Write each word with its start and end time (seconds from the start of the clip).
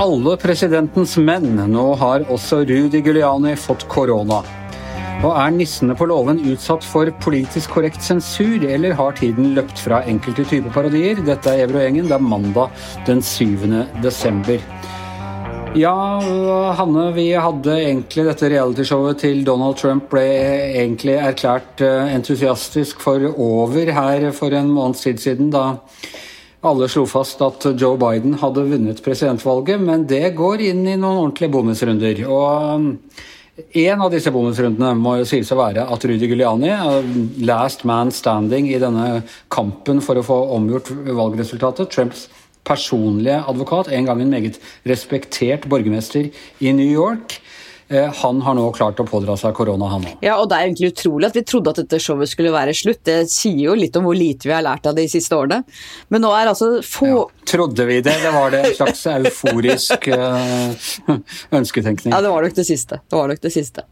Alle 0.00 0.36
presidentens 0.36 1.16
menn. 1.18 1.56
Nå 1.72 1.82
har 1.98 2.22
også 2.30 2.60
Rudi 2.68 3.00
Giuliani 3.02 3.56
fått 3.58 3.88
korona. 3.90 4.38
Og 5.20 5.34
Er 5.34 5.50
nissene 5.52 5.96
på 5.98 6.06
låven 6.06 6.40
utsatt 6.52 6.86
for 6.86 7.10
politisk 7.20 7.74
korrekt 7.74 8.02
sensur, 8.06 8.62
eller 8.64 8.94
har 8.96 9.12
tiden 9.18 9.52
løpt 9.58 9.82
fra 9.82 10.00
enkelte 10.08 10.46
typer 10.48 10.70
parodier? 10.72 11.20
Dette 11.26 11.52
er 11.52 11.66
Evrogjengen. 11.66 12.06
Det 12.06 12.16
er 12.16 12.24
mandag 12.30 12.70
den 13.06 13.20
7. 13.20 13.84
desember. 14.00 14.62
Ja, 15.74 16.20
Hanne, 16.74 17.12
vi 17.14 17.28
hadde 17.38 17.76
egentlig 17.78 18.24
dette 18.26 18.48
realityshowet 18.50 19.20
til 19.22 19.44
Donald 19.46 19.76
Trump 19.78 20.08
ble 20.10 20.24
egentlig 20.80 21.14
erklært 21.14 21.78
eh, 21.86 22.10
entusiastisk 22.10 22.98
for 22.98 23.22
over 23.30 23.92
her 23.94 24.26
for 24.34 24.50
en 24.58 24.72
måneds 24.74 25.04
tid 25.06 25.22
siden, 25.22 25.52
da 25.54 25.78
alle 26.66 26.88
slo 26.90 27.04
fast 27.06 27.38
at 27.46 27.68
Joe 27.78 27.94
Biden 28.02 28.34
hadde 28.42 28.66
vunnet 28.66 29.02
presidentvalget, 29.04 29.78
men 29.78 30.08
det 30.10 30.32
går 30.40 30.66
inn 30.72 30.82
i 30.88 30.96
noen 30.98 31.22
ordentlige 31.28 31.54
bonusrunder. 31.54 32.24
Og 32.26 33.70
en 33.70 34.02
av 34.02 34.10
disse 34.10 34.34
bonusrundene 34.34 34.90
må 34.98 35.20
jo 35.20 35.30
sies 35.30 35.54
å 35.54 35.60
være 35.62 35.86
at 35.86 36.10
Rudy 36.10 36.32
Giuliani, 36.32 36.74
last 37.46 37.86
man 37.86 38.10
standing 38.10 38.66
i 38.74 38.82
denne 38.82 39.22
kampen 39.54 40.02
for 40.02 40.18
å 40.18 40.26
få 40.26 40.42
omgjort 40.58 40.90
valgresultatet, 41.06 41.94
Trumps 41.94 42.26
personlige 42.64 43.42
advokat, 43.48 43.88
en 43.92 44.06
gang 44.06 44.22
en 44.22 44.30
meget 44.30 44.60
respektert 44.86 45.68
borgermester 45.68 46.28
i 46.60 46.72
New 46.72 46.92
York, 46.92 47.40
han 47.90 48.42
har 48.42 48.54
nå 48.54 48.68
klart 48.72 49.00
å 49.02 49.06
pådra 49.06 49.34
seg 49.38 49.54
korona, 49.56 49.88
han 49.90 50.04
òg. 50.06 50.22
Ja, 50.22 50.36
og 50.38 50.48
det 50.50 50.58
er 50.58 50.68
egentlig 50.68 50.92
utrolig 50.92 51.30
at 51.30 51.36
vi 51.38 51.42
trodde 51.46 51.72
at 51.72 51.80
dette 51.82 51.98
showet 52.02 52.30
skulle 52.30 52.52
være 52.54 52.74
slutt. 52.76 53.02
Det 53.06 53.24
sier 53.32 53.64
jo 53.64 53.74
litt 53.78 53.96
om 53.98 54.06
hvor 54.06 54.14
lite 54.14 54.46
vi 54.46 54.54
har 54.54 54.62
lært 54.62 54.86
av 54.86 54.94
det 54.94 55.08
de 55.08 55.12
siste 55.12 55.34
årene. 55.34 55.64
Men 56.12 56.22
nå 56.22 56.30
er 56.36 56.50
altså 56.52 56.72
få 56.86 57.08
ja, 57.08 57.24
Trodde 57.50 57.82
vi 57.88 57.96
det? 58.04 58.14
Det 58.22 58.30
var 58.30 58.52
det 58.54 58.60
en 58.62 58.76
slags 58.76 59.00
euforisk 59.10 60.06
uh, 60.14 60.70
ønsketenkning. 61.58 62.14
Ja, 62.14 62.20
det 62.22 62.30
var 62.30 62.46
nok 62.46 62.54
det 62.54 62.66
siste. 62.68 63.00
Det 63.02 63.18
var 63.18 63.32
nok 63.32 63.42
det 63.42 63.50
siste. 63.56 63.84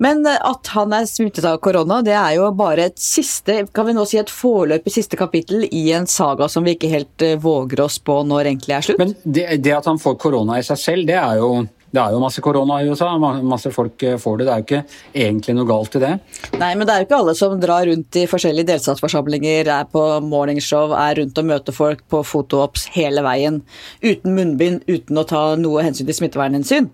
Men 0.00 0.24
uh, 0.24 0.38
at 0.48 0.72
han 0.72 0.96
er 0.96 1.08
smittet 1.10 1.44
av 1.48 1.60
korona, 1.64 2.00
det 2.06 2.16
er 2.16 2.38
jo 2.38 2.48
bare 2.56 2.88
et 2.88 2.98
siste, 3.00 3.60
kan 3.76 3.90
vi 3.90 3.96
nå 3.96 4.06
si 4.08 4.22
et 4.22 4.32
foreløpig 4.32 4.94
siste 4.94 5.20
kapittel 5.20 5.66
i 5.68 5.84
en 5.92 6.08
saga 6.08 6.48
som 6.48 6.64
vi 6.64 6.78
ikke 6.78 6.92
helt 6.92 7.28
våger 7.44 7.84
oss 7.84 8.00
på 8.00 8.22
når 8.24 8.54
egentlig 8.54 8.78
er 8.78 8.88
slutt. 8.88 9.02
Men 9.04 9.16
det, 9.24 9.48
det 9.66 9.76
at 9.76 9.90
han 9.90 10.00
får 10.00 10.16
korona 10.22 10.56
i 10.60 10.64
seg 10.64 10.80
selv, 10.80 11.08
det 11.10 11.20
er 11.20 11.42
jo 11.42 11.66
det 11.94 12.02
er 12.02 12.14
jo 12.14 12.22
masse 12.22 12.42
korona 12.42 12.80
i 12.82 12.88
USA, 12.90 13.12
masse 13.18 13.70
folk 13.74 14.02
eh, 14.02 14.16
får 14.20 14.40
det. 14.40 14.46
Det 14.46 14.52
er 14.54 14.62
jo 14.62 14.66
ikke 14.66 15.24
egentlig 15.24 15.54
noe 15.54 15.68
galt 15.68 15.94
i 15.94 16.02
det. 16.02 16.12
Nei, 16.58 16.72
men 16.74 16.88
det 16.88 16.94
er 16.94 17.02
jo 17.02 17.06
ikke 17.06 17.20
alle 17.20 17.34
som 17.38 17.54
drar 17.62 17.86
rundt 17.86 18.18
i 18.18 18.24
forskjellige 18.30 18.68
delstatsforsamlinger, 18.72 19.70
er 19.70 19.86
på 19.92 20.02
morningshow, 20.26 20.94
er 20.98 21.20
rundt 21.20 21.38
og 21.38 21.48
møter 21.52 21.76
folk 21.76 22.02
på 22.10 22.24
fotoops 22.26 22.88
hele 22.96 23.22
veien. 23.26 23.60
Uten 24.02 24.34
munnbind, 24.34 24.82
uten 24.90 25.20
å 25.20 25.26
ta 25.28 25.44
noe 25.60 25.84
hensyn 25.86 26.08
til 26.10 26.18
smittevernhensyn. 26.18 26.90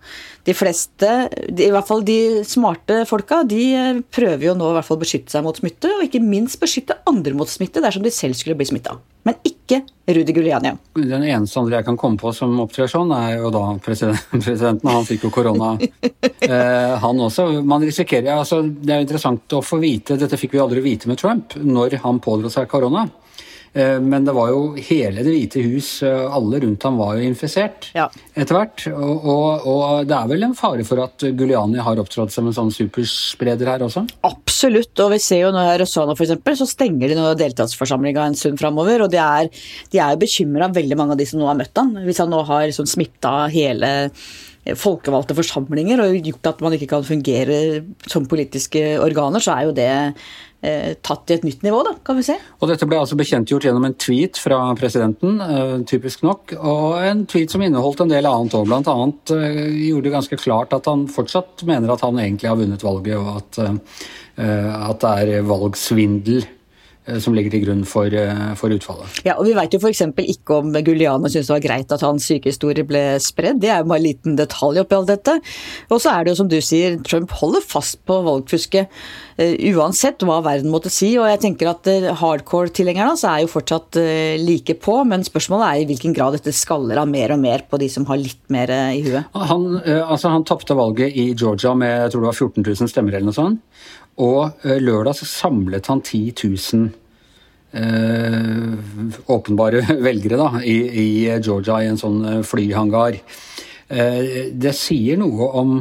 De 0.48 0.56
fleste, 0.56 1.08
i 1.48 1.70
hvert 1.72 1.88
fall 1.88 2.04
de 2.04 2.18
smarte 2.48 3.02
folka, 3.08 3.42
de 3.48 3.62
eh, 3.76 4.02
prøver 4.12 4.50
jo 4.50 4.58
nå 4.58 4.68
i 4.72 4.76
hvert 4.78 4.88
fall 4.88 5.00
å 5.00 5.04
beskytte 5.06 5.32
seg 5.32 5.46
mot 5.46 5.56
smitte, 5.56 5.94
og 5.96 6.04
ikke 6.08 6.20
minst 6.24 6.60
beskytte 6.60 7.00
andre 7.08 7.36
mot 7.38 7.48
smitte 7.48 7.80
dersom 7.84 8.04
de 8.04 8.12
selv 8.12 8.36
skulle 8.36 8.58
bli 8.60 8.68
smitta. 8.68 8.98
Men 9.28 9.36
ikke 9.44 9.82
Rudi 10.10 10.32
Guliani. 10.32 10.72
Den 10.96 11.24
eneste 11.24 11.60
andre 11.60 11.78
jeg 11.78 11.86
kan 11.86 11.98
komme 12.00 12.18
på 12.18 12.32
som 12.34 12.56
opptrer 12.62 12.88
sånn, 12.90 13.12
er 13.14 13.36
jo 13.38 13.50
da 13.54 13.62
presidenten. 13.84 14.90
Han 14.90 15.06
fikk 15.08 15.28
jo 15.28 15.32
korona, 15.34 15.74
eh, 16.48 16.94
han 17.04 17.24
også. 17.26 17.48
Man 17.62 17.84
risikerer, 17.86 18.32
altså, 18.38 18.62
Det 18.64 18.94
er 18.94 19.02
jo 19.02 19.08
interessant 19.08 19.56
å 19.58 19.62
få 19.64 19.80
vite, 19.82 20.18
dette 20.20 20.40
fikk 20.40 20.56
vi 20.56 20.62
aldri 20.64 20.84
vite 20.84 21.10
med 21.10 21.20
Trump, 21.20 21.56
når 21.60 22.00
han 22.04 22.22
pådro 22.24 22.52
seg 22.52 22.68
korona. 22.70 23.06
Eh, 23.72 24.00
men 24.00 24.24
det 24.26 24.32
var 24.34 24.50
jo 24.50 24.72
hele 24.82 25.22
Det 25.22 25.30
hvite 25.30 25.62
hus, 25.62 26.02
eh, 26.02 26.34
alle 26.34 26.58
rundt 26.64 26.82
ham 26.82 26.96
var 26.98 27.14
jo 27.16 27.26
infisert 27.28 27.90
ja. 27.94 28.08
etter 28.34 28.56
hvert. 28.56 28.86
Og, 28.90 29.28
og, 29.30 29.66
og, 29.70 30.08
det 30.10 30.16
er 30.16 30.32
vel 30.32 30.46
en 30.48 30.56
fare 30.58 30.86
for 30.86 31.04
at 31.04 31.26
Guliani 31.38 31.78
har 31.84 32.02
opptrådt 32.02 32.34
som 32.34 32.50
en 32.50 32.56
sånn 32.56 32.74
superspreder 32.74 33.70
her 33.70 33.86
også? 33.86 34.04
Absolutt, 34.26 34.94
og 35.04 35.14
vi 35.14 35.20
ser 35.22 35.44
jo 35.44 35.54
nå 35.54 35.62
i 35.62 35.78
Rosano 35.80 36.16
f.eks. 36.18 36.34
så 36.62 36.68
stenger 36.68 37.12
de 37.12 37.18
nå 37.18 37.30
deltatsforsamlinga 37.38 38.26
en 38.26 38.38
stund 38.38 38.58
framover. 38.60 39.06
Og 39.06 39.12
de 39.12 39.22
er, 39.22 39.50
de 39.94 40.02
er 40.02 40.20
bekymra, 40.20 40.72
veldig 40.74 40.98
mange 40.98 41.14
av 41.14 41.22
de 41.22 41.30
som 41.30 41.42
nå 41.42 41.50
har 41.50 41.58
møtt 41.60 41.78
han. 41.78 41.94
Hvis 42.06 42.22
han 42.24 42.32
nå 42.32 42.42
har 42.50 42.66
liksom 42.66 42.90
smitta 42.90 43.44
hele 43.54 43.92
folkevalgte 44.76 45.34
forsamlinger 45.38 46.02
og 46.04 46.20
gjort 46.20 46.52
at 46.52 46.62
man 46.64 46.76
ikke 46.76 46.90
kan 46.92 47.06
fungere 47.06 47.80
som 48.10 48.28
politiske 48.28 48.82
organer, 49.00 49.40
så 49.40 49.56
er 49.56 49.68
jo 49.68 49.76
det 49.76 49.90
Eh, 50.60 50.92
tatt 51.00 51.30
i 51.32 51.38
et 51.38 51.44
nytt 51.46 51.62
nivå, 51.64 51.78
da, 51.86 51.94
kan 52.04 52.18
vi 52.18 52.24
se. 52.26 52.34
Og 52.60 52.68
Dette 52.68 52.84
ble 52.84 52.98
altså 53.00 53.16
bekjentgjort 53.16 53.64
gjennom 53.64 53.86
en 53.88 53.96
tweet 53.96 54.36
fra 54.36 54.58
presidenten, 54.76 55.40
eh, 55.40 55.78
typisk 55.88 56.20
nok. 56.26 56.52
Og 56.58 57.00
en 57.00 57.24
tweet 57.24 57.50
som 57.50 57.64
inneholdt 57.64 58.02
en 58.04 58.12
del 58.12 58.28
annet 58.28 58.52
òg. 58.58 58.68
Blant 58.68 58.90
annet 58.92 59.32
eh, 59.32 59.62
gjorde 59.88 60.10
det 60.10 60.14
ganske 60.18 60.40
klart 60.42 60.76
at 60.76 60.84
han 60.90 61.08
fortsatt 61.08 61.64
mener 61.64 61.94
at 61.94 62.04
han 62.04 62.20
egentlig 62.20 62.52
har 62.52 62.60
vunnet 62.60 62.84
valget, 62.84 63.16
og 63.16 63.40
at, 63.40 63.58
at 64.36 65.00
det 65.00 65.38
er 65.38 65.48
valgsvindel 65.48 66.44
Eh, 66.44 66.59
som 67.18 67.34
ligger 67.34 67.54
til 67.54 67.64
grunn 67.64 67.84
for, 67.88 68.12
eh, 68.12 68.52
for 68.60 68.72
utfallet. 68.74 69.22
Ja, 69.24 69.36
og 69.38 69.46
Vi 69.46 69.54
vet 69.56 69.72
jo 69.72 69.80
f.eks. 69.80 70.02
ikke 70.20 70.58
om 70.60 70.72
Guliano 70.72 71.28
syntes 71.28 71.48
det 71.48 71.56
var 71.56 71.64
greit 71.64 71.92
at 71.92 72.04
hans 72.04 72.26
sykehistorie 72.28 72.86
ble 72.86 73.18
spredd. 73.18 73.60
Det 73.60 73.70
er 73.70 73.80
jo 73.80 73.88
bare 73.90 73.98
en 73.98 74.06
liten 74.06 74.36
detalj 74.36 74.82
oppi 74.82 74.94
alt 74.94 75.10
dette. 75.10 75.40
Og 75.90 76.00
så 76.00 76.12
er 76.12 76.24
det 76.24 76.32
jo 76.32 76.40
som 76.42 76.48
du 76.48 76.60
sier, 76.60 76.98
Trump 77.02 77.32
holder 77.40 77.64
fast 77.64 77.98
på 78.06 78.20
valgfusket 78.22 78.86
uh, 79.40 79.56
uansett 79.72 80.22
hva 80.22 80.38
verden 80.44 80.70
måtte 80.70 80.92
si. 80.92 81.16
Og 81.18 81.26
jeg 81.26 81.40
tenker 81.40 81.72
at 81.72 81.88
hardcore-tilhengerne 82.20 83.14
hans 83.14 83.24
er 83.24 83.42
jo 83.42 83.50
fortsatt 83.50 83.96
like 84.38 84.76
på, 84.84 85.00
men 85.08 85.24
spørsmålet 85.24 85.66
er 85.66 85.80
i 85.80 85.88
hvilken 85.88 86.14
grad 86.14 86.36
dette 86.36 86.52
skaller 86.54 87.00
av 87.00 87.08
mer 87.08 87.32
og 87.34 87.40
mer 87.40 87.64
på 87.66 87.80
de 87.80 87.88
som 87.90 88.06
har 88.10 88.20
litt 88.20 88.42
mer 88.52 88.70
i 88.92 89.00
huet. 89.06 89.24
Han, 89.34 89.80
altså, 89.80 90.30
han 90.30 90.44
tapte 90.44 90.76
valget 90.76 91.16
i 91.16 91.30
Georgia 91.32 91.72
med 91.74 92.04
jeg 92.04 92.12
tror 92.12 92.22
det 92.22 92.30
var 92.30 92.38
14 92.38 92.68
000 92.68 92.92
stemmer 92.92 93.16
eller 93.16 93.30
noe 93.30 93.38
sånt. 93.40 93.64
Og 94.18 94.64
lørdag 94.64 95.14
så 95.20 95.28
samlet 95.28 95.86
han 95.88 96.02
10 96.02 96.34
000 96.42 96.90
eh, 97.72 98.74
åpenbare 99.26 99.84
velgere 100.08 100.38
da, 100.40 100.50
i, 100.62 100.76
i, 100.88 101.08
Georgia, 101.38 101.80
i 101.82 101.90
en 101.90 102.00
sånn 102.00 102.20
eh, 102.26 102.42
flyhangar. 102.46 103.18
Eh, 103.90 104.50
det 104.52 104.74
sier 104.78 105.20
noe 105.20 105.50
om 105.60 105.80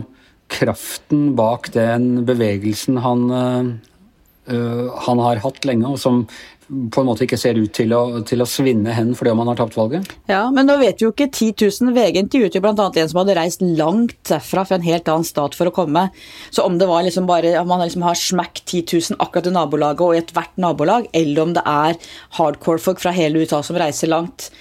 kraften 0.50 1.34
bak 1.38 1.70
den 1.76 2.24
bevegelsen 2.26 3.02
han, 3.04 3.26
eh, 3.30 4.86
han 5.06 5.22
har 5.22 5.44
hatt 5.44 5.66
lenge, 5.70 5.94
og 5.94 6.02
som 6.02 6.24
på 6.70 7.02
en 7.02 7.08
måte 7.08 7.26
ikke 7.26 7.40
ser 7.40 7.58
ut 7.58 7.72
til 7.74 7.94
å, 7.98 8.22
til 8.28 8.44
å 8.44 8.48
svinne 8.50 8.94
hen 8.94 9.16
fordi 9.18 9.34
man 9.38 9.50
har 9.50 9.58
tapt 9.58 9.78
valget? 9.78 10.12
Ja, 10.30 10.44
men 10.54 10.70
nå 10.70 10.78
vet 10.82 11.02
vi 11.02 11.08
jo 11.08 11.12
ikke 11.14 11.30
10 11.32 11.56
000. 11.58 11.94
VG 11.96 12.22
intervjuet 12.22 12.58
jo 12.58 12.62
bl.a. 12.64 12.74
en 12.76 13.12
som 13.12 13.22
hadde 13.22 13.38
reist 13.40 13.64
langt 13.66 14.16
derfra, 14.30 14.66
fra 14.70 14.78
en 14.78 14.86
helt 14.86 15.10
annen 15.10 15.28
stat 15.28 15.58
for 15.58 15.70
å 15.70 15.74
komme. 15.76 16.08
Så 16.54 16.66
om 16.68 16.78
det 16.78 16.90
var 16.90 17.06
liksom 17.08 17.30
bare 17.30 17.56
om 17.62 17.70
man 17.72 17.82
liksom 17.86 18.06
har 18.06 18.20
smack 18.20 18.62
10 18.66 18.86
000 19.16 19.22
akkurat 19.26 19.50
i 19.50 19.56
nabolaget 19.56 20.06
og 20.06 20.16
i 20.16 20.22
ethvert 20.22 20.62
nabolag, 20.62 21.10
eller 21.18 21.46
om 21.46 21.56
det 21.58 21.66
er 21.66 21.98
hardcore-folk 22.38 23.02
fra 23.02 23.16
hele 23.16 23.42
USA 23.42 23.64
som 23.66 23.80
reiser 23.80 24.14
langt 24.14 24.52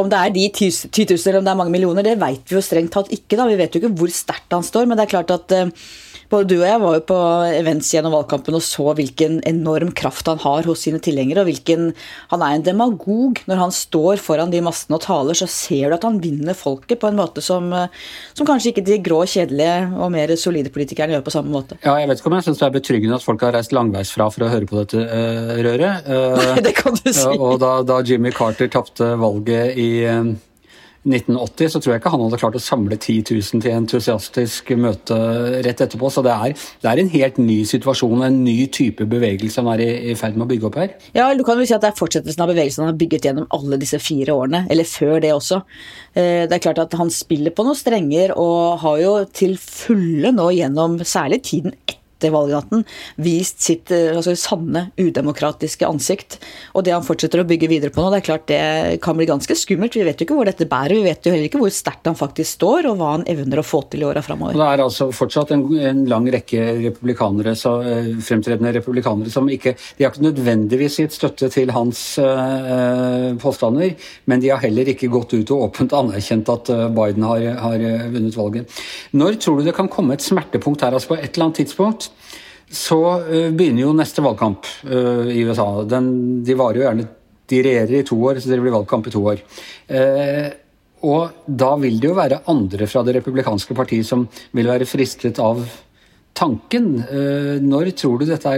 om 0.00 0.08
det 0.10 0.18
er 0.18 0.32
de 0.34 0.48
10 0.48 0.88
000 0.90 1.20
eller 1.22 1.38
om 1.38 1.46
det 1.46 1.52
er 1.52 1.58
mange 1.58 1.74
millioner, 1.74 2.02
det 2.06 2.16
vet 2.18 2.50
vi 2.50 2.56
jo 2.56 2.62
strengt 2.64 2.90
tatt 2.96 3.12
ikke. 3.14 3.36
da. 3.38 3.46
Vi 3.46 3.58
vet 3.60 3.76
jo 3.76 3.82
ikke 3.82 3.94
hvor 4.00 4.10
sterkt 4.10 4.56
han 4.56 4.66
står, 4.66 4.88
men 4.90 4.98
det 4.98 5.06
er 5.06 5.12
klart 5.12 5.30
at 5.30 5.54
uh, 5.54 5.92
både 6.32 6.48
du 6.50 6.56
og 6.58 6.66
jeg 6.66 6.80
var 6.82 6.96
jo 6.98 7.04
på 7.08 7.18
events 7.54 7.90
gjennom 7.94 8.14
valgkampen 8.16 8.56
og 8.58 8.64
så 8.64 8.94
hvilken 8.96 9.40
enorm 9.48 9.92
kraft 9.96 10.28
han 10.30 10.40
har 10.42 10.68
hos 10.68 10.84
sine 10.86 11.00
tilhengere. 11.02 11.44
og 11.44 11.50
hvilken, 11.50 11.92
Han 12.30 12.42
er 12.42 12.54
en 12.54 12.66
demagog. 12.66 13.40
Når 13.46 13.56
han 13.56 13.72
står 13.74 14.22
foran 14.22 14.50
de 14.50 14.62
massene 14.64 14.96
og 14.96 15.04
taler, 15.04 15.34
så 15.34 15.48
ser 15.50 15.90
du 15.90 15.96
at 15.98 16.06
han 16.06 16.20
vinner 16.22 16.54
folket 16.54 17.00
på 17.00 17.10
en 17.10 17.18
måte 17.18 17.42
som, 17.44 17.70
som 18.34 18.46
kanskje 18.46 18.72
ikke 18.72 18.86
de 18.86 18.98
grå, 19.04 19.22
kjedelige 19.24 19.92
og 19.98 20.12
mer 20.14 20.34
solide 20.40 20.72
politikerne 20.74 21.16
gjør 21.16 21.26
på 21.26 21.34
samme 21.34 21.52
måte. 21.52 21.78
Ja, 21.84 21.98
Jeg 22.00 22.08
vet 22.08 22.20
ikke 22.20 22.32
om 22.32 22.38
jeg 22.38 22.48
syns 22.48 22.62
det 22.62 22.66
er 22.68 22.78
betryggende 22.78 23.18
at 23.18 23.26
folk 23.26 23.44
har 23.44 23.54
reist 23.56 23.74
langveisfra 23.76 24.30
for 24.32 24.46
å 24.46 24.50
høre 24.52 24.68
på 24.70 24.80
dette 24.82 25.04
uh, 25.04 25.54
røret. 25.64 26.02
Uh, 26.14 26.56
det 26.62 26.74
kan 26.76 26.94
du 26.94 27.08
si. 27.12 27.24
og 27.32 27.58
da, 27.62 27.78
da 27.86 27.98
Jimmy 28.06 28.30
Carter 28.34 28.68
tapte 28.70 29.06
valget 29.20 29.78
i 29.80 29.88
uh, 30.06 30.30
1980 31.04 31.72
så 31.74 31.80
tror 31.82 31.92
jeg 31.92 32.00
ikke 32.00 32.12
han 32.14 32.22
hadde 32.24 32.40
klart 32.40 32.56
å 32.58 32.62
samle 32.62 32.96
10 32.96 33.24
000 33.28 33.62
til 33.64 33.74
entusiastisk 33.74 34.72
møte 34.80 35.18
rett 35.66 35.82
etterpå. 35.84 36.10
Så 36.12 36.24
det 36.24 36.32
er, 36.32 36.54
det 36.80 36.90
er 36.90 37.02
en 37.02 37.12
helt 37.12 37.40
ny 37.42 37.58
situasjon, 37.68 38.24
en 38.24 38.40
ny 38.46 38.56
type 38.72 39.06
bevegelse 39.10 39.60
han 39.60 39.72
er 39.74 39.84
i, 39.84 39.90
i 40.12 40.16
ferd 40.18 40.38
med 40.38 40.46
å 40.46 40.50
bygge 40.52 40.70
opp 40.70 40.78
her. 40.80 40.94
Ja, 41.16 41.28
du 41.36 41.44
kan 41.46 41.60
vel 41.60 41.68
si 41.68 41.76
at 41.76 41.84
det 41.84 41.92
er 41.92 41.98
fortsettelsen 41.98 42.44
av 42.44 42.52
bevegelsen 42.54 42.86
han 42.86 42.92
har 42.94 43.00
bygget 43.00 43.28
gjennom 43.28 43.50
alle 43.54 43.80
disse 43.82 44.00
fire 44.02 44.36
årene, 44.36 44.64
eller 44.72 44.88
før 44.88 45.18
det 45.24 45.34
også. 45.34 45.60
Eh, 46.14 46.46
det 46.48 46.56
er 46.56 46.64
klart 46.68 46.80
at 46.86 46.96
han 47.00 47.12
spiller 47.12 47.54
på 47.54 47.66
noen 47.66 47.78
strenger 47.78 48.36
og 48.40 48.80
har 48.84 49.02
jo 49.02 49.18
til 49.34 49.58
fulle 49.60 50.32
nå 50.34 50.48
gjennom 50.56 50.98
særlig 51.04 51.42
tiden 51.44 51.76
etter 51.76 52.03
etter 52.24 52.32
valgnatten 52.32 52.84
vist 53.20 53.60
sitt 53.64 53.92
altså, 53.92 54.34
sanne 54.38 54.88
udemokratiske 55.00 55.86
ansikt. 55.86 56.38
Og 56.74 56.84
det 56.86 56.94
han 56.94 57.04
fortsetter 57.04 57.42
å 57.42 57.48
bygge 57.48 57.68
videre 57.70 57.92
på 57.92 58.02
nå, 58.02 58.10
det 58.12 58.22
er 58.22 58.28
klart 58.28 58.46
det 58.48 59.00
kan 59.04 59.18
bli 59.18 59.28
ganske 59.28 59.56
skummelt. 59.58 59.96
Vi 59.96 60.06
vet 60.06 60.20
jo 60.20 60.28
ikke 60.28 60.38
hvor 60.38 60.48
dette 60.48 60.68
bærer. 60.68 60.96
Vi 60.96 61.08
vet 61.08 61.26
jo 61.26 61.34
heller 61.34 61.48
ikke 61.48 61.60
hvor 61.60 61.74
sterkt 61.74 62.08
han 62.08 62.18
faktisk 62.18 62.56
står, 62.56 62.88
og 62.90 62.98
hva 63.00 63.12
han 63.16 63.26
evner 63.30 63.60
å 63.60 63.66
få 63.66 63.82
til 63.92 64.04
i 64.04 64.08
åra 64.08 64.22
framover. 64.24 64.56
Det 64.56 64.68
er 64.70 64.84
altså 64.84 65.10
fortsatt 65.14 65.52
en, 65.54 65.66
en 65.90 66.04
lang 66.10 66.28
rekke 66.32 66.64
republikanere, 66.80 67.54
så, 67.58 67.76
fremtredende 68.24 68.72
republikanere 68.74 69.32
som 69.32 69.48
ikke 69.50 69.74
De 69.74 70.04
har 70.04 70.12
ikke 70.12 70.24
nødvendigvis 70.24 70.98
gitt 71.02 71.14
støtte 71.16 71.48
til 71.52 71.72
hans 71.74 72.00
øh, 72.22 73.34
påstander, 73.42 73.94
men 74.30 74.42
de 74.42 74.50
har 74.52 74.62
heller 74.62 74.88
ikke 74.92 75.10
gått 75.12 75.34
ut 75.36 75.52
og 75.54 75.68
åpent 75.68 75.94
anerkjent 75.96 76.50
at 76.52 76.70
Biden 76.94 77.26
har, 77.26 77.44
har 77.60 77.84
vunnet 78.14 78.36
valget. 78.38 78.82
Når 79.14 79.38
tror 79.42 79.60
du 79.60 79.68
det 79.68 79.76
kan 79.76 79.90
komme 79.92 80.16
et 80.16 80.24
smertepunkt 80.24 80.84
her? 80.84 80.94
altså 80.94 81.12
På 81.12 81.18
et 81.18 81.30
eller 81.34 81.48
annet 81.48 81.62
tidspunkt 81.62 82.10
så 82.74 82.98
uh, 83.20 83.50
begynner 83.54 83.84
jo 83.84 83.94
neste 83.96 84.24
valgkamp 84.24 84.66
uh, 84.88 85.28
i 85.30 85.44
USA. 85.46 85.68
Den, 85.88 86.08
de 86.46 86.58
varer 86.58 86.80
jo 86.80 86.88
gjerne 86.88 87.06
De 87.44 87.58
regjerer 87.60 87.98
i 87.98 88.06
to 88.08 88.16
år, 88.24 88.40
så 88.40 88.48
det 88.48 88.56
blir 88.62 88.72
valgkamp 88.72 89.06
i 89.06 89.12
to 89.12 89.20
år. 89.28 89.42
Uh, 89.92 90.48
og 91.04 91.42
da 91.44 91.74
vil 91.76 91.98
det 92.00 92.08
jo 92.08 92.16
være 92.16 92.40
andre 92.48 92.86
fra 92.88 93.02
det 93.04 93.18
republikanske 93.18 93.76
partiet 93.76 94.08
som 94.08 94.24
vil 94.56 94.70
være 94.70 94.88
fristet 94.88 95.40
av 95.42 95.60
tanken. 96.34 96.90
Når 97.64 97.92
tror 97.98 98.20
du 98.20 98.26
dette 98.28 98.52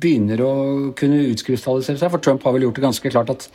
begynner 0.00 0.42
å 0.44 0.54
kunne 0.98 1.24
utkrystallisere 1.32 1.98
seg? 2.00 2.12
For 2.12 2.22
Trump 2.22 2.46
har 2.46 2.54
vel 2.56 2.66
gjort 2.66 2.78
det 2.78 2.86
ganske 2.86 3.12
klart 3.12 3.32
at 3.34 3.48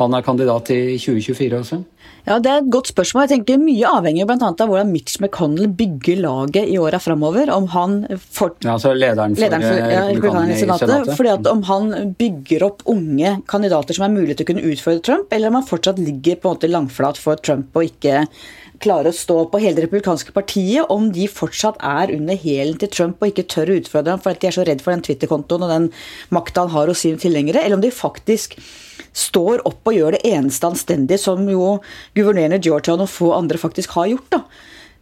han 0.00 0.14
er 0.16 0.26
kandidat 0.26 0.72
i 0.74 0.96
2024 1.00 1.60
også? 1.62 1.82
Ja, 2.24 2.38
Det 2.40 2.50
er 2.50 2.62
et 2.62 2.70
godt 2.72 2.88
spørsmål. 2.88 3.26
Jeg 3.26 3.32
tenker 3.34 3.60
Mye 3.60 3.88
avhenger 3.98 4.30
annet 4.32 4.62
av 4.64 4.70
hvordan 4.70 4.92
Mitch 4.92 5.18
McConnell 5.20 5.68
bygger 5.76 6.22
laget 6.24 6.70
i 6.72 6.78
åra 6.80 6.98
framover. 6.98 7.52
Om 7.52 7.68
han 7.74 7.98
for, 8.16 8.54
ja, 8.64 8.74
altså 8.78 8.94
lederen 8.96 9.36
for, 9.36 9.44
lederen 9.44 9.66
for 9.66 9.76
ja, 9.76 10.00
republikanerne 10.08 10.56
i 10.56 10.60
senatet. 10.62 11.12
Fordi 11.18 11.32
at 11.34 11.50
Om 11.52 11.62
han 11.68 12.14
bygger 12.18 12.64
opp 12.64 12.84
unge 12.88 13.36
kandidater 13.50 13.96
som 13.96 14.06
er 14.08 14.14
mulig 14.16 14.38
til 14.38 14.46
å 14.46 14.50
kunne 14.52 14.64
utfordre 14.72 15.04
Trump, 15.04 15.32
eller 15.36 15.52
om 15.52 15.60
han 15.60 15.68
fortsatt 15.68 16.00
ligger 16.00 16.40
på 16.40 16.48
en 16.48 16.56
måte 16.56 16.72
langflat 16.72 17.20
for 17.20 17.40
Trump 17.44 17.76
og 17.76 17.90
ikke 17.92 18.24
klarer 18.82 19.10
å 19.10 19.16
stå 19.16 19.36
på 19.50 19.60
hele 19.62 19.78
det 19.78 19.86
republikanske 19.86 20.34
partiet, 20.34 20.88
om 20.90 21.10
de 21.14 21.28
fortsatt 21.30 21.78
er 21.84 22.12
under 22.14 22.38
hælen 22.40 22.78
til 22.80 22.90
Trump 22.92 23.22
og 23.22 23.30
ikke 23.30 23.46
tør 23.50 23.70
å 23.72 23.78
utfordre 23.80 24.14
ham 24.14 24.22
fordi 24.24 24.42
de 24.42 24.50
er 24.50 24.56
så 24.56 24.66
redd 24.66 24.82
for 24.84 24.94
den 24.94 25.04
Twitter-kontoen 25.06 25.66
og 25.66 25.72
den 25.72 25.88
makta 26.34 26.64
han 26.64 26.74
har 26.74 26.90
hos 26.90 27.04
sine 27.04 27.20
tilhengere, 27.20 27.62
eller 27.62 27.78
om 27.78 27.84
de 27.84 27.92
faktisk 27.94 28.58
står 29.14 29.62
opp 29.68 29.86
og 29.86 29.94
gjør 29.96 30.16
det 30.16 30.24
eneste 30.26 30.66
anstendige 30.66 31.22
som 31.22 31.42
jo 31.50 31.76
guvernørene 32.18 32.62
Georgian 32.62 33.04
og 33.04 33.12
få 33.12 33.30
andre 33.36 33.60
faktisk 33.62 33.94
har 33.98 34.10
gjort. 34.10 34.30
da. 34.34 34.42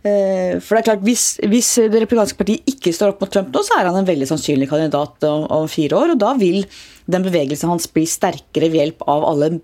Eh, 0.03 0.59
for 0.59 0.75
det 0.75 0.83
er 0.83 0.89
klart, 0.91 1.05
hvis, 1.07 1.27
hvis, 1.47 1.69
det 1.87 2.03
republikanske 2.03 2.39
partiet 2.39 2.69
ikke 2.69 2.93
står 2.95 3.15
opp 3.15 3.23
mot 3.23 3.33
Trump 3.33 3.53
nå, 3.55 3.63
så 3.63 3.79
er 3.79 3.89
han 3.89 4.01
en 4.01 4.09
veldig 4.09 4.29
sannsynlig 4.33 4.69
kandidat 4.71 5.29
om, 5.29 5.47
om 5.63 5.69
fire 5.71 5.99
år. 6.01 6.15
Og 6.15 6.23
da 6.23 6.33
vil 6.41 6.65
den 7.11 7.27
bevegelsen 7.27 7.71
hans 7.71 7.89
bli 7.91 8.05
sterkere 8.11 8.71
ved 8.73 8.83
hjelp 8.83 9.07
av 9.11 9.27
alle 9.31 9.55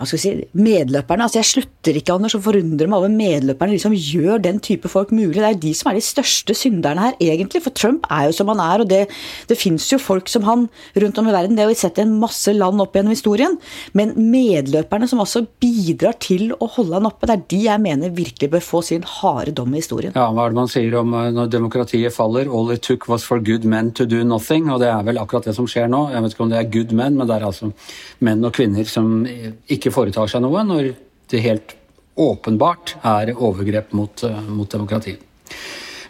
hva 0.00 0.06
skal 0.08 0.16
vi 0.16 0.22
si, 0.22 0.30
medløperne. 0.56 1.26
altså 1.26 1.42
Jeg 1.42 1.48
slutter 1.50 1.96
ikke 1.98 2.14
Anders, 2.14 2.32
å 2.38 2.40
forundre 2.40 2.86
meg 2.88 3.02
over 3.02 3.10
medløperne 3.12 3.74
liksom 3.74 3.92
gjør 3.92 4.40
den 4.46 4.60
type 4.64 4.88
folk 4.88 5.10
mulig. 5.12 5.36
Det 5.36 5.48
er 5.50 5.58
de 5.60 5.72
som 5.76 5.90
er 5.90 5.98
de 5.98 6.04
største 6.06 6.54
synderne 6.56 7.04
her, 7.04 7.18
egentlig. 7.20 7.60
For 7.66 7.76
Trump 7.76 8.08
er 8.08 8.30
jo 8.30 8.36
som 8.38 8.48
han 8.48 8.62
er, 8.64 8.80
og 8.80 8.88
det, 8.88 9.02
det 9.50 9.58
fins 9.60 9.90
jo 9.92 9.98
folk 10.00 10.30
som 10.32 10.46
han 10.48 10.62
rundt 11.04 11.20
om 11.20 11.28
i 11.28 11.34
verden. 11.34 11.58
Det 11.58 11.66
har 11.66 11.68
vi 11.68 11.76
sett 11.76 12.00
en 12.00 12.14
masse 12.22 12.54
land 12.56 12.80
opp 12.80 12.96
gjennom 12.96 13.12
historien. 13.12 13.58
Men 13.92 14.14
medløperne 14.16 15.08
som 15.10 15.20
også 15.20 15.42
bidrar 15.60 16.16
til 16.24 16.54
å 16.56 16.70
holde 16.78 16.96
han 16.96 17.10
oppe, 17.10 17.28
det 17.28 17.36
er 17.36 17.44
de 17.52 17.60
jeg 17.66 17.84
mener 17.84 18.16
virkelig 18.16 18.50
bør 18.56 18.64
få 18.64 18.80
sin 18.86 19.04
harde 19.04 19.52
dom 19.60 19.76
i 19.76 19.82
historien. 19.82 20.16
Ja, 20.16 20.30
Hva 20.32 20.48
er 20.48 20.54
det 20.54 20.60
man 20.62 20.72
sier 20.72 20.96
om 21.02 21.12
eh, 21.12 21.28
når 21.36 21.52
demokratiet 21.52 22.16
faller? 22.16 22.48
All 22.48 22.72
it 22.72 22.86
took 22.88 23.04
was 23.12 23.28
for 23.28 23.44
good 23.44 23.68
men 23.68 23.92
to 23.92 24.08
do 24.08 24.24
nothing. 24.24 24.72
Og 24.72 24.80
det 24.80 24.88
er 24.88 25.04
vel 25.04 25.20
akkurat 25.20 25.44
det 25.50 25.58
som 25.60 25.68
skjer 25.68 25.92
nå. 25.92 26.06
Jeg 26.14 26.24
vet 26.24 26.38
ikke 26.38 26.46
om 26.48 26.56
det 26.56 26.62
er 26.62 26.72
good 26.72 26.96
men, 26.96 27.20
men 27.20 27.28
det 27.28 27.36
er 27.36 27.48
altså 27.52 27.68
menn 28.24 28.48
og 28.48 28.56
kvinner 28.56 28.88
som 28.88 29.26
ikke 29.68 29.89
ikke 29.90 29.98
foretar 29.98 30.30
seg 30.30 30.44
noe 30.44 30.62
når 30.66 30.94
det 31.30 31.42
helt 31.42 31.76
åpenbart 32.20 32.96
er 33.06 33.34
overgrep 33.34 33.92
mot, 33.96 34.22
eh, 34.24 34.42
mot 34.48 34.70
demokrati. 34.70 35.16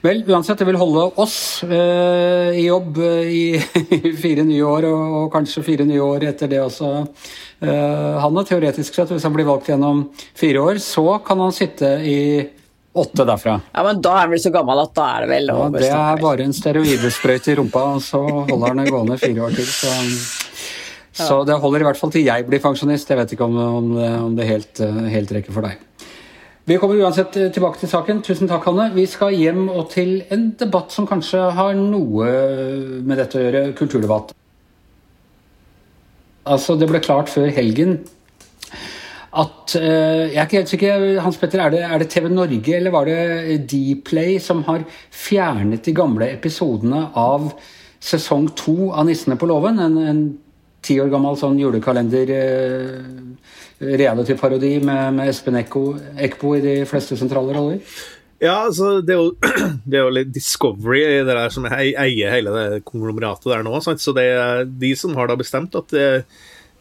Vel, 0.01 0.23
uansett, 0.25 0.59
det 0.59 0.65
vil 0.65 0.79
holde 0.81 1.03
oss 1.21 1.63
eh, 1.63 2.57
i 2.57 2.65
jobb 2.65 2.99
i, 3.05 3.43
i 3.61 4.13
fire 4.25 4.47
nye 4.49 4.65
år, 4.65 4.87
og, 4.89 5.17
og, 5.19 5.27
kanskje 5.33 5.65
fire 5.65 5.85
nye 5.85 6.01
år 6.01 6.25
etter 6.31 6.49
det 6.49 6.63
også. 6.63 6.89
Eh, 7.61 8.17
han 8.25 8.41
er 8.41 8.49
teoretisk 8.49 8.97
sett, 8.97 9.13
hvis 9.13 9.29
han 9.29 9.37
blir 9.37 9.49
valgt 9.49 9.69
gjennom 9.69 10.07
fire 10.17 10.65
år, 10.65 10.81
så 10.81 11.05
kan 11.25 11.45
han 11.45 11.53
sitte 11.53 11.99
i 12.01 12.21
åtte 12.97 13.29
derfra. 13.29 13.59
Ja, 13.75 13.85
Men 13.87 14.01
da 14.03 14.17
er 14.17 14.25
han 14.25 14.33
vel 14.33 14.43
så 14.43 14.55
gammel 14.55 14.81
at 14.83 14.97
da 14.97 15.11
er 15.19 15.27
det 15.27 15.35
vel 15.37 15.53
ja, 15.53 15.69
Det 15.77 15.93
er 15.95 16.25
bare 16.25 16.49
en 16.49 16.57
steroidesprøyte 16.57 17.53
i 17.53 17.61
rumpa, 17.61 17.85
og 17.99 18.05
så 18.09 18.25
holder 18.25 18.73
han 18.73 18.83
det 18.83 18.89
gående 18.91 19.21
fire 19.21 19.51
år 19.51 19.61
til. 19.61 19.69
så... 19.69 20.40
Så 21.13 21.43
det 21.45 21.59
holder 21.59 21.83
i 21.83 21.87
hvert 21.89 21.99
fall 21.99 22.13
til 22.15 22.27
jeg 22.27 22.47
blir 22.47 22.63
pensjonist. 22.63 23.11
Jeg 23.11 23.19
vet 23.19 23.33
ikke 23.35 23.47
om, 23.49 23.57
om, 23.59 23.95
om 24.31 24.37
det 24.39 24.47
helt, 24.47 24.83
eh, 24.85 25.01
helt, 25.11 25.33
rekker 25.35 25.55
for 25.55 25.67
deg. 25.67 25.81
Vi 26.71 26.77
kommer 26.79 27.01
uansett 27.03 27.37
eh, 27.37 27.51
tilbake 27.51 27.81
til 27.81 27.91
saken. 27.91 28.23
Tusen 28.27 28.51
takk, 28.51 28.69
Hanne. 28.69 28.91
Vi 28.95 29.07
skal 29.11 29.35
hjem 29.35 29.67
og 29.69 29.89
til 29.91 30.21
en 30.31 30.53
debatt 30.61 30.95
som 30.95 31.09
kanskje 31.11 31.51
har 31.57 31.75
noe 31.79 32.31
med 33.03 33.19
dette 33.19 33.41
å 33.41 33.43
gjøre. 33.43 33.65
Kulturdebatt. 33.79 34.35
Altså, 36.51 36.79
det 36.79 36.89
ble 36.89 37.03
klart 37.03 37.31
før 37.33 37.51
helgen 37.53 37.99
at 39.31 39.77
uh, 39.79 40.27
Jeg 40.27 40.39
er 40.41 40.47
ikke 40.49 40.59
helt 40.59 40.71
sikker, 40.73 41.03
Hans 41.23 41.37
Petter, 41.39 41.61
er 41.63 41.71
det, 41.71 41.83
er 41.87 42.03
det 42.03 42.09
TV 42.11 42.25
Norge 42.33 42.73
eller 42.75 42.91
var 42.91 43.07
det 43.07 43.61
Dplay 43.71 44.41
som 44.43 44.65
har 44.67 44.83
fjernet 45.15 45.85
de 45.87 45.95
gamle 45.95 46.27
episodene 46.33 47.05
av 47.15 47.53
sesong 48.03 48.49
to 48.59 48.91
av 48.91 49.07
'Nissene 49.07 49.39
på 49.39 49.47
låven'? 49.47 49.79
En, 49.85 49.99
en 50.03 50.23
ti 50.85 50.97
år 51.03 51.11
gammel 51.13 51.37
sånn 51.39 51.59
julekalender 51.61 52.33
eh, 52.37 52.95
reality-parodi 53.81 54.79
med, 54.85 55.19
med, 55.19 55.31
Espen 55.33 55.59
Ekpo 55.61 56.55
i 56.57 56.65
de 56.65 56.75
fleste 56.89 57.19
sentrale 57.21 57.55
roller? 57.57 57.83
Ja, 58.41 58.63
altså, 58.67 58.99
det 59.05 59.15
er 59.15 59.21
jo, 59.21 59.33
det 59.89 59.99
er 59.99 60.07
jo 60.07 60.15
litt 60.17 60.33
Discovery 60.33 61.03
det 61.27 61.29
der 61.29 61.53
som 61.53 61.69
eier 61.69 62.33
hele 62.33 62.55
det 62.57 62.85
konglomeratet 62.89 63.51
der 63.53 63.67
nå. 63.67 63.75
Sant? 63.85 64.01
Så 64.01 64.17
det 64.17 64.25
er 64.33 64.65
de 64.65 64.95
som 64.97 65.17
har 65.19 65.29
da 65.29 65.37
bestemt 65.41 65.77
at 65.77 65.93
det, 65.93 66.09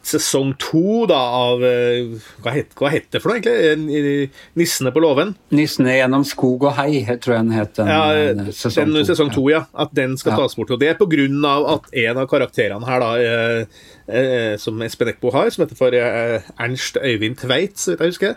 sesong 0.05 0.53
to 0.61 1.05
da, 1.09 1.19
av 1.19 1.63
eh, 1.65 2.15
Hva 2.43 2.53
het, 2.55 2.71
hva 2.79 2.91
het 2.93 3.09
det 3.13 3.21
for 3.23 3.33
noe, 3.33 3.41
egentlig? 3.41 4.29
'Nissene 4.57 4.93
på 4.95 5.03
låven'? 5.03 5.35
'Nissene 5.51 5.97
gjennom 5.97 6.25
skog 6.27 6.65
og 6.69 6.77
hei', 6.79 7.03
tror 7.21 7.35
jeg 7.35 7.43
den 7.43 7.55
het. 7.55 7.75
Den, 7.77 7.91
ja, 7.91 8.33
den, 8.33 8.51
sesong, 8.53 8.93
den, 8.93 9.03
to. 9.03 9.05
sesong 9.11 9.33
to, 9.35 9.45
ja. 9.51 9.65
At 9.73 9.93
den 9.97 10.17
skal 10.17 10.35
ja. 10.35 10.41
tas 10.43 10.57
bort. 10.57 10.71
Og 10.71 10.81
det 10.81 10.93
er 10.93 10.99
av 10.99 11.69
at 11.75 11.93
en 12.05 12.17
av 12.23 12.27
karakterene 12.31 12.87
her, 12.87 13.03
da, 13.03 13.11
eh, 13.19 13.85
eh, 14.07 14.57
som 14.57 14.81
Espen 14.81 15.11
Eckbo 15.11 15.31
har, 15.35 15.49
som 15.53 15.65
heter 15.65 15.79
for 15.79 15.95
eh, 15.95 16.41
Ernst 16.59 16.97
Øyvind 16.97 17.39
Tveit, 17.43 17.77
så 17.77 17.93
vidt 17.93 18.05
jeg 18.05 18.15
husker, 18.15 18.35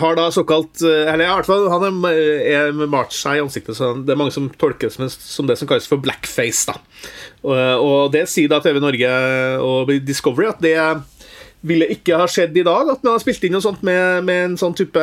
har 0.00 0.16
da 0.16 0.30
såkalt 0.32 0.80
uh, 0.80 1.04
Eller 1.12 1.26
i 1.26 1.28
hvert 1.28 1.48
fall 1.48 1.66
han 1.68 2.04
er, 2.08 2.20
er 2.48 2.78
malt 2.88 3.12
seg 3.12 3.36
i 3.36 3.42
ansiktet, 3.44 3.76
så 3.76 3.92
det 3.98 4.14
er 4.14 4.20
mange 4.20 4.32
som 4.32 4.48
tolker 4.60 4.88
det 4.88 4.94
som, 4.96 5.08
som 5.10 5.50
det 5.50 5.58
som 5.60 5.68
kalles 5.68 5.88
for 5.90 6.00
blackface. 6.00 6.64
da 6.70 6.78
Og, 7.44 7.56
Og 7.84 8.12
det 8.14 8.26
sier 8.32 8.48
da 8.48 8.62
TV 8.64 8.80
Norge 8.80 9.10
og 9.60 9.92
Discovery 10.06 10.48
at 10.48 10.62
det 10.64 10.78
ville 11.60 11.90
ikke 11.92 12.16
ha 12.16 12.24
skjedd 12.30 12.56
i 12.56 12.64
dag. 12.64 12.88
At 12.88 13.04
man 13.04 13.18
har 13.18 13.20
spilt 13.20 13.44
inn 13.44 13.52
noe 13.52 13.64
sånt 13.64 13.82
med, 13.84 14.24
med 14.24 14.46
en 14.46 14.56
sånn 14.60 14.76
type 14.78 15.02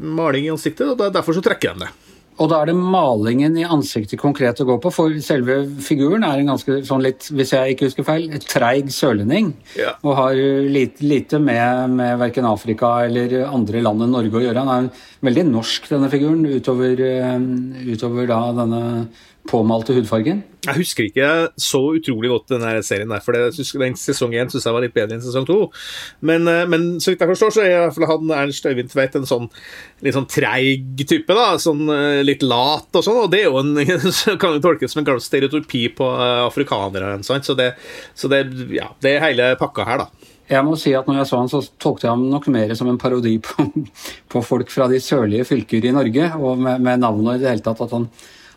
maling 0.00 0.48
i 0.48 0.52
ansiktet. 0.54 0.94
og 0.94 1.12
Derfor 1.12 1.36
så 1.36 1.44
trekker 1.44 1.76
de 1.76 1.84
det. 1.84 2.13
Og 2.42 2.48
da 2.50 2.60
er 2.60 2.70
det 2.70 2.74
malingen 2.76 3.54
i 3.60 3.66
ansiktet 3.66 4.18
konkret 4.18 4.58
å 4.62 4.66
gå 4.66 4.76
på, 4.82 4.90
for 4.94 5.14
selve 5.22 5.60
figuren 5.84 6.24
er 6.26 6.40
en 6.40 6.50
ganske 6.50 6.80
sånn 6.86 7.04
litt, 7.04 7.28
hvis 7.30 7.52
jeg 7.54 7.74
ikke 7.74 7.88
husker 7.88 8.06
feil, 8.06 8.26
treig 8.42 8.90
sørlending. 8.94 9.52
Ja. 9.78 9.94
Og 10.02 10.18
har 10.18 10.34
lite, 10.34 11.04
lite 11.06 11.38
med, 11.38 11.94
med 11.94 12.18
verken 12.22 12.48
Afrika 12.50 12.96
eller 13.06 13.36
andre 13.46 13.84
land 13.84 14.02
enn 14.02 14.16
Norge 14.16 14.40
å 14.40 14.42
gjøre. 14.42 14.64
Han 14.66 14.90
er 14.90 15.06
veldig 15.28 15.46
norsk, 15.52 15.86
denne 15.92 16.10
figuren, 16.10 16.42
utover, 16.56 17.04
eh, 17.06 17.38
utover 17.94 18.26
da 18.30 18.40
denne 18.58 18.82
påmalte 19.48 19.94
hudfargen? 19.96 20.42
Jeg 20.64 20.78
husker 20.78 21.04
ikke 21.04 21.28
så 21.60 21.80
utrolig 21.98 22.30
godt 22.32 22.54
denne 22.54 22.70
serien, 22.86 23.10
der, 23.12 23.20
for 23.24 23.36
det, 23.36 23.52
den 23.52 23.96
sesong 24.00 24.32
én 24.32 24.48
syns 24.48 24.64
jeg 24.64 24.74
var 24.76 24.84
litt 24.84 24.94
bedre 24.96 25.18
enn 25.18 25.24
sesong 25.24 25.44
to. 25.48 25.58
Men, 26.24 26.48
eh, 26.48 26.64
men, 26.70 26.86
så 27.04 27.12
vidt 27.12 27.24
jeg 27.24 27.32
forstår, 27.34 27.52
så 27.52 27.64
er 27.66 28.08
han 28.10 28.32
Ernst 28.32 28.68
Øyvind 28.68 28.92
Tveit 28.92 29.18
en 29.18 29.28
sånn 29.28 29.48
litt 30.04 30.16
sånn 30.16 30.28
treig 30.30 31.04
type. 31.04 31.36
da, 31.36 31.54
sånn 31.60 31.84
eh, 31.92 32.22
Litt 32.24 32.44
lat 32.46 32.96
og 32.96 33.04
sånn, 33.04 33.24
og 33.26 33.32
det 33.32 33.42
er 33.42 33.50
jo 33.50 33.60
en, 33.60 33.74
kan 34.42 34.56
jo 34.56 34.62
tolkes 34.64 34.94
som 34.94 35.04
en 35.04 35.20
stereotypi 35.20 35.88
på 35.98 36.08
eh, 36.14 36.44
afrikanere. 36.46 37.16
Sant? 37.26 37.44
Så, 37.44 37.56
det, 37.58 37.74
så 38.16 38.30
det, 38.32 38.46
ja, 38.72 38.88
det 39.04 39.16
er 39.16 39.26
hele 39.28 39.50
pakka 39.60 39.88
her, 39.88 40.06
da. 40.06 40.30
Jeg 40.48 40.60
må 40.64 40.76
si 40.76 40.92
at 40.92 41.06
når 41.08 41.22
jeg 41.22 41.28
så 41.30 41.40
han, 41.40 41.48
så 41.48 41.60
tolkte 41.80 42.04
jeg 42.04 42.12
ham 42.12 42.24
nok 42.28 42.48
mer 42.52 42.72
som 42.76 42.88
en 42.90 43.00
parodi 43.00 43.38
på, 43.44 43.64
på 44.32 44.42
folk 44.44 44.72
fra 44.72 44.88
de 44.92 45.00
sørlige 45.00 45.48
fylker 45.48 45.84
i 45.84 45.92
Norge, 45.92 46.30
og 46.40 46.64
med, 46.64 46.80
med 46.84 47.04
navnet 47.04 47.38
i 47.38 47.44
det 47.44 47.52
hele 47.52 47.64
tatt. 47.64 47.84
at 47.84 47.92
han 47.96 48.08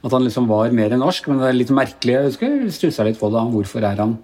at 0.03 0.13
han 0.13 0.25
liksom 0.25 0.49
var 0.49 0.73
mer 0.75 0.95
norsk. 0.97 1.29
Men 1.29 1.41
det 1.41 1.49
er 1.49 1.59
litt 1.59 1.73
merkelig. 1.75 2.15
Jeg 2.15 2.27
husker 2.31 2.57
stussa 2.73 3.05
litt 3.07 3.19
på 3.19 3.29
det. 3.33 3.43
Hvorfor 3.53 3.87
er 3.87 4.03
han, 4.03 4.17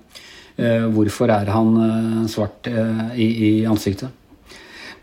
hvorfor 0.93 1.33
er 1.33 1.49
han 1.49 1.71
uh, 1.77 2.19
svart 2.29 2.69
uh, 2.69 3.07
i, 3.17 3.27
i, 3.49 3.51
ansiktet? 3.65 4.09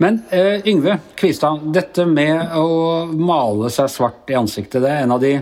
Men 0.01 0.23
Yngve 0.33 0.95
Kvistad, 1.19 1.67
dette 1.75 2.07
med 2.09 2.55
å 2.57 3.05
male 3.13 3.69
seg 3.69 3.91
svart 3.93 4.31
i 4.33 4.39
ansiktet, 4.39 4.81
det 4.81 4.89
er 4.89 5.03
en 5.05 5.13
av 5.13 5.21
de 5.21 5.35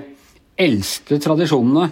eldste 0.58 1.20
tradisjonene 1.22 1.86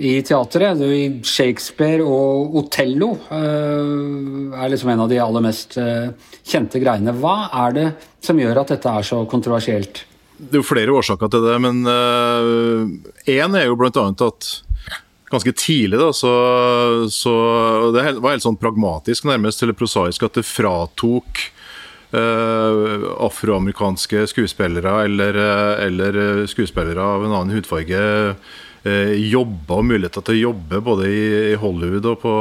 i 0.00 0.14
teatret. 0.24 0.80
Shakespeare 1.26 2.04
og 2.04 2.56
Otello 2.62 3.12
uh, 3.28 4.56
er 4.56 4.72
liksom 4.72 4.92
en 4.94 5.04
av 5.04 5.10
de 5.10 5.20
aller 5.20 5.44
mest 5.44 5.76
uh, 5.80 6.08
kjente 6.40 6.80
greiene. 6.82 7.14
Hva 7.18 7.50
er 7.66 7.76
det 7.76 7.86
som 8.24 8.40
gjør 8.40 8.62
at 8.62 8.74
dette 8.76 8.96
er 9.00 9.06
så 9.06 9.22
kontroversielt? 9.30 10.06
Det 10.42 10.58
er 10.58 10.62
jo 10.62 10.66
flere 10.66 10.94
årsaker 10.98 11.30
til 11.30 11.44
det, 11.46 11.56
men 11.62 11.84
én 11.86 13.54
uh, 13.54 13.58
er 13.60 13.66
jo 13.68 13.78
bl.a. 13.78 14.06
at 14.10 14.48
ganske 15.32 15.54
tidlig 15.56 16.00
da, 16.00 16.10
så, 16.12 16.32
så 17.08 17.34
Det 17.94 18.04
var 18.18 18.34
helt 18.34 18.44
sånn 18.44 18.58
pragmatisk, 18.60 19.28
nærmest, 19.28 19.62
eller 19.62 19.78
prosaisk, 19.78 20.28
at 20.28 20.40
det 20.40 20.48
fratok 20.48 21.48
Uh, 22.12 23.06
afroamerikanske 23.24 24.26
skuespillere 24.28 24.90
eller, 25.06 25.36
eller, 25.80 26.16
skuespillere 26.44 27.00
av 27.00 27.22
en 27.24 27.32
annen 27.32 27.54
hudfarge 27.56 28.02
uh, 28.84 29.12
jobber 29.16 29.78
og 29.78 29.86
muligheter 29.88 30.26
til 30.26 30.36
å 30.36 30.42
jobbe 30.50 30.82
både 30.84 31.08
i, 31.08 31.22
i 31.54 31.56
Hollywood 31.56 32.10
og 32.10 32.18
på, 32.20 32.34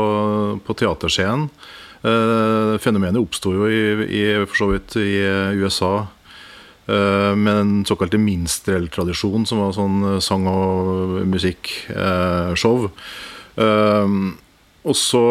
på 0.68 0.76
teaterscenen. 0.76 1.48
Uh, 2.04 2.76
fenomenet 2.84 3.24
oppsto 3.24 3.56
jo 3.56 3.72
i, 3.72 3.80
i, 4.12 4.22
for 4.42 4.60
så 4.60 4.70
vidt 4.74 5.00
i 5.00 5.14
USA 5.64 5.94
Eh, 6.02 6.21
med 6.88 7.56
den 7.56 7.74
såkalte 7.86 8.18
minstrel-tradisjonen, 8.18 9.46
som 9.48 9.62
var 9.62 9.76
sånn 9.76 9.98
eh, 10.16 10.20
sang- 10.24 10.48
og 10.50 11.20
musikkshow. 11.30 12.90
Eh, 13.58 14.16
og 14.82 14.98
så 14.98 15.26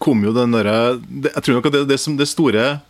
kom 0.00 0.22
jo 0.24 0.32
den 0.32 0.52
derre 0.52 1.00
Jeg 1.24 1.42
tror 1.42 1.56
nok 1.58 1.66
at 1.68 1.74
det, 1.74 1.82
det, 1.88 1.98
det 2.20 2.28
store 2.28 2.64
Eh, 2.66 2.80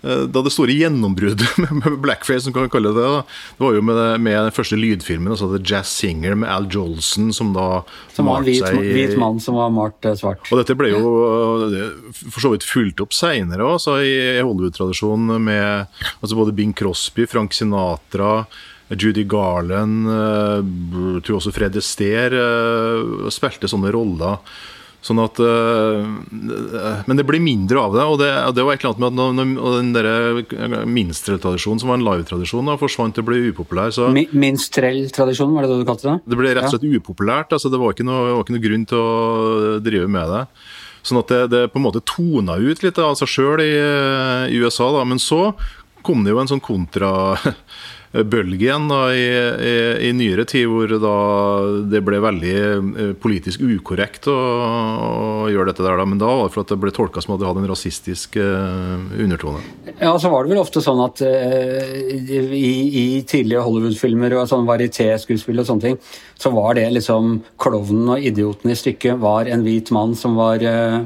da 0.00 0.40
det 0.40 0.52
store 0.52 0.72
gjennombruddet 0.72 1.58
med 1.80 1.98
blackface, 2.00 2.46
som 2.46 2.54
kan 2.56 2.70
kalle 2.72 2.92
det 2.94 3.02
det, 3.04 3.24
det 3.58 3.64
var 3.64 3.76
jo 3.76 3.82
med, 3.84 3.98
det, 3.98 4.08
med, 4.24 4.38
den 4.46 4.54
første 4.56 4.78
lydfilmen, 4.80 5.34
altså 5.34 5.50
The 5.52 5.60
Jazz 5.60 5.92
Singer 6.00 6.38
med 6.40 6.48
Al 6.48 6.68
Jolson, 6.72 7.30
som 7.36 7.52
da 7.56 7.82
Som 8.14 8.30
var 8.30 8.40
en 8.40 8.48
hvit, 8.48 8.64
seg, 8.64 8.80
hvit 8.80 9.16
mann 9.20 9.40
som 9.42 9.58
var 9.60 9.72
malt 9.74 10.08
eh, 10.08 10.16
svart. 10.18 10.48
Og 10.48 10.62
dette 10.62 10.76
ble 10.78 10.92
jo 10.94 11.12
for 12.22 12.40
så 12.46 12.54
vidt 12.54 12.66
fulgt 12.66 13.04
opp 13.04 13.16
seinere 13.16 13.66
altså 13.66 13.98
i 14.00 14.16
Hollywood-tradisjonen 14.40 15.36
med 15.44 16.02
altså 16.20 16.38
både 16.38 16.56
Bing 16.56 16.74
Crosby, 16.76 17.28
Frank 17.30 17.56
Sinatra 17.56 18.44
Judy 18.90 19.22
Garland, 19.28 20.08
jeg 20.10 20.64
eh, 20.64 21.22
tror 21.22 21.38
også 21.38 21.52
Fred 21.54 21.76
Astaire 21.78 23.30
spilte 23.30 23.70
sånne 23.70 23.92
roller 23.94 24.40
Sånn 25.00 25.20
at, 25.22 25.38
uh, 25.40 26.04
men 27.08 27.16
det 27.16 27.24
blir 27.24 27.40
mindre 27.40 27.80
av 27.80 27.94
det. 27.96 28.04
Og 28.04 28.18
det, 28.20 28.28
det 28.56 28.64
var 28.66 28.76
et 28.76 28.82
eller 28.84 28.92
annet 28.92 29.00
med 29.00 29.22
at 29.24 29.38
når, 29.38 29.78
den 29.78 29.94
der 29.96 30.84
minstreltradisjonen, 30.88 31.80
som 31.80 31.92
var 31.92 32.00
en 32.00 32.04
live-tradisjon, 32.04 32.72
forsvant 32.80 33.22
og 33.22 33.28
ble 33.30 33.40
upopulær. 33.48 33.94
Så, 33.96 34.10
minstrelltradisjonen, 34.12 35.56
var 35.56 35.64
det 35.64 35.72
det 35.72 35.80
du 35.80 35.88
kalte 35.88 36.10
det? 36.10 36.18
Det 36.28 36.40
ble 36.40 36.52
rett 36.52 36.68
og 36.68 36.76
slett 36.76 36.84
ja. 36.84 37.00
upopulært. 37.00 37.56
altså 37.56 37.72
Det 37.72 37.80
var 37.80 37.96
ikke, 37.96 38.06
noe, 38.08 38.28
var 38.36 38.44
ikke 38.44 38.58
noe 38.58 38.66
grunn 38.66 38.86
til 38.90 39.00
å 39.00 39.80
drive 39.84 40.10
med 40.12 40.36
det. 40.36 40.44
Sånn 41.00 41.22
at 41.22 41.32
det, 41.32 41.40
det 41.54 41.62
på 41.72 41.80
en 41.80 41.86
måte 41.86 42.04
tona 42.04 42.58
ut 42.60 42.82
litt 42.84 43.00
av 43.00 43.16
seg 43.16 43.30
sjøl 43.32 43.64
i, 43.64 43.72
i, 44.52 44.60
USA. 44.60 44.90
da, 44.92 45.06
Men 45.08 45.22
så 45.22 45.54
kom 46.04 46.24
det 46.24 46.34
jo 46.34 46.42
en 46.42 46.50
sånn 46.50 46.64
kontra 46.64 47.12
bølgen 48.10 48.88
da, 48.90 49.00
i, 49.14 49.22
i, 49.22 49.74
i, 50.08 50.12
nyere 50.18 50.42
tid, 50.48 50.66
hvor 50.66 50.90
da 50.90 51.14
det 51.92 52.00
ble 52.02 52.18
veldig 52.22 52.54
eh, 52.58 53.12
politisk 53.22 53.62
ukorrekt 53.62 54.26
å, 54.30 54.34
å 54.34 55.50
gjøre 55.52 55.70
dette 55.70 55.84
der. 55.86 56.00
Da. 56.00 56.06
Men 56.10 56.18
da 56.18 56.30
var 56.32 56.48
det 56.48 56.54
for 56.56 56.64
at 56.64 56.72
det 56.72 56.80
ble 56.82 56.94
tolka 56.94 57.22
som 57.22 57.36
at 57.36 57.42
det 57.42 57.46
hadde 57.46 57.62
en 57.62 57.70
rasistisk 57.70 58.40
uh, 58.42 58.98
undertone. 59.14 59.62
Ja, 60.00 60.16
så 60.18 60.32
var 60.32 60.42
det 60.42 60.54
vel 60.54 60.62
ofte 60.62 60.82
sånn 60.82 61.04
at 61.04 61.22
uh, 61.22 61.86
i, 62.10 62.72
i, 63.04 63.06
tidlige 63.30 63.62
Hollywood-filmer 63.62 64.34
og 64.40 64.50
sånn 64.50 64.66
varieté-skuespill 64.66 65.62
og 65.62 65.70
sånne 65.70 65.86
ting, 65.86 66.02
så 66.40 66.50
var 66.54 66.74
det 66.80 66.88
liksom 66.96 67.38
klovnen 67.62 68.16
og 68.16 68.26
idioten 68.26 68.74
i 68.74 68.78
stykket 68.78 69.22
var 69.22 69.46
en 69.46 69.62
hvit 69.66 69.94
mann 69.94 70.18
som 70.18 70.34
var 70.40 70.66
uh, 70.66 70.98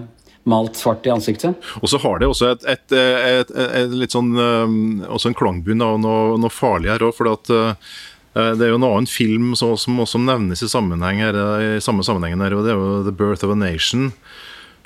malt 0.49 0.79
svart 0.79 1.07
i 1.07 1.13
ansiktet. 1.13 1.61
Og 1.81 1.91
så 1.91 2.01
har 2.03 2.21
det 2.21 2.29
også 2.29 2.51
et, 2.53 2.67
et, 2.69 2.95
et, 2.95 3.53
et 3.65 3.95
litt 3.95 4.15
sånn 4.15 4.33
um, 4.37 4.77
også 5.09 5.31
en 5.31 5.39
klangbunn 5.39 5.85
av 5.85 6.01
noe, 6.03 6.35
noe 6.41 6.53
farlig 6.53 6.93
her 6.93 7.05
òg. 7.07 7.15
For 7.17 7.31
at, 7.33 7.53
uh, 7.53 7.95
det 8.35 8.67
er 8.67 8.75
jo 8.75 8.81
en 8.81 8.89
annen 8.91 9.11
film 9.11 9.53
som, 9.59 9.77
som 9.81 10.01
også 10.05 10.21
nevnes 10.23 10.65
i, 10.65 10.71
her, 10.71 11.41
i 11.79 11.83
samme 11.85 12.07
sammenhengen 12.07 12.45
her, 12.45 12.57
og 12.57 12.67
det 12.67 12.75
er 12.75 12.81
jo 12.81 13.03
'The 13.05 13.17
Birth 13.17 13.47
of 13.47 13.55
a 13.55 13.59
Nation'. 13.59 14.13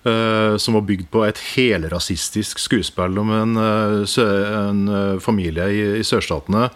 Uh, 0.07 0.55
som 0.63 0.77
var 0.77 0.85
bygd 0.87 1.09
på 1.11 1.25
et 1.27 1.41
helrasistisk 1.57 2.61
skuespill 2.63 3.19
om 3.19 3.33
en, 3.35 3.57
uh, 3.59 4.19
en 4.63 5.19
familie 5.21 5.67
i, 5.75 5.81
i 5.99 6.05
sørstatene. 6.07 6.69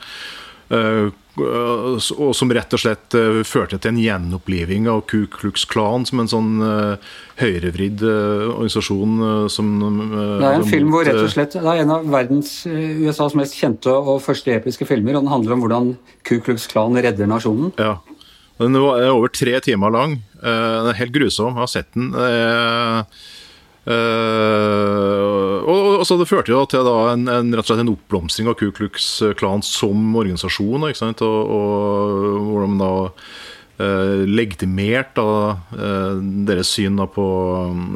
Og 1.32 2.34
som 2.36 2.50
rett 2.52 2.74
og 2.76 2.80
slett 2.82 3.14
førte 3.48 3.78
til 3.80 3.94
en 3.94 4.00
gjenoppliving 4.02 4.88
av 4.92 5.06
Ku 5.08 5.22
Klux 5.32 5.64
Klan 5.64 6.04
som 6.04 6.20
en 6.20 6.28
sånn 6.28 6.50
høyrevridd 7.40 8.02
uh, 8.04 8.52
organisasjon 8.52 9.18
uh, 9.22 9.48
som 9.52 9.70
eh, 9.80 10.38
Det 10.40 10.48
er 10.48 10.58
en 10.58 10.68
film 10.68 10.94
hvor 10.94 11.06
rett 11.08 11.20
og 11.20 11.30
slett 11.32 11.56
Det 11.56 11.64
er 11.64 11.82
en 11.84 11.94
av 11.96 12.08
verdens 12.12 12.54
USAs 12.68 13.36
mest 13.38 13.56
kjente 13.58 13.92
og 13.92 14.22
første 14.24 14.54
episke 14.54 14.86
filmer, 14.88 15.16
og 15.16 15.24
den 15.24 15.32
handler 15.32 15.56
om 15.56 15.64
hvordan 15.64 15.92
Ku 16.26 16.38
Klux 16.44 16.68
Klan 16.70 16.98
redder 16.98 17.30
nasjonen. 17.30 17.72
Ja. 17.80 17.98
Den 18.60 18.76
er 18.78 19.10
over 19.10 19.32
tre 19.32 19.56
timer 19.64 19.90
lang. 19.90 20.18
Den 20.38 20.90
er 20.90 20.98
helt 20.98 21.14
grusom. 21.14 21.56
Jeg 21.56 21.64
har 21.64 21.70
sett 21.72 21.88
den. 21.96 22.12
Og, 25.62 26.02
så 26.06 26.14
Det 26.20 26.28
førte 26.30 26.52
jo 26.52 26.60
til 26.70 26.86
en, 26.86 27.24
en, 27.26 27.50
rett 27.50 27.64
og 27.64 27.70
slett 27.72 27.82
en 27.82 27.94
oppblomstring 27.94 28.50
av 28.50 28.54
Ku 28.60 28.68
Klux 28.74 29.08
Klan 29.38 29.62
som 29.66 30.14
organisasjon. 30.14 30.86
Ikke 30.90 31.02
sant? 31.02 31.24
Og, 31.26 31.38
og 31.56 32.46
hvor 32.46 32.66
de 32.66 32.78
da 32.78 32.92
Eh, 33.82 34.26
legitimerte 34.28 35.22
da, 35.24 35.56
eh, 35.74 36.18
deres 36.46 36.68
syn 36.76 36.98
da, 37.00 37.06
på, 37.10 37.24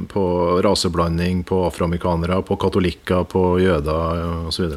på, 0.09 0.23
raseblanding, 0.65 1.43
på 1.47 1.59
afroamerikanere, 1.67 2.39
på 2.49 2.57
katolikker, 2.59 3.27
på 3.29 3.43
jøder 3.61 4.49
osv. 4.49 4.73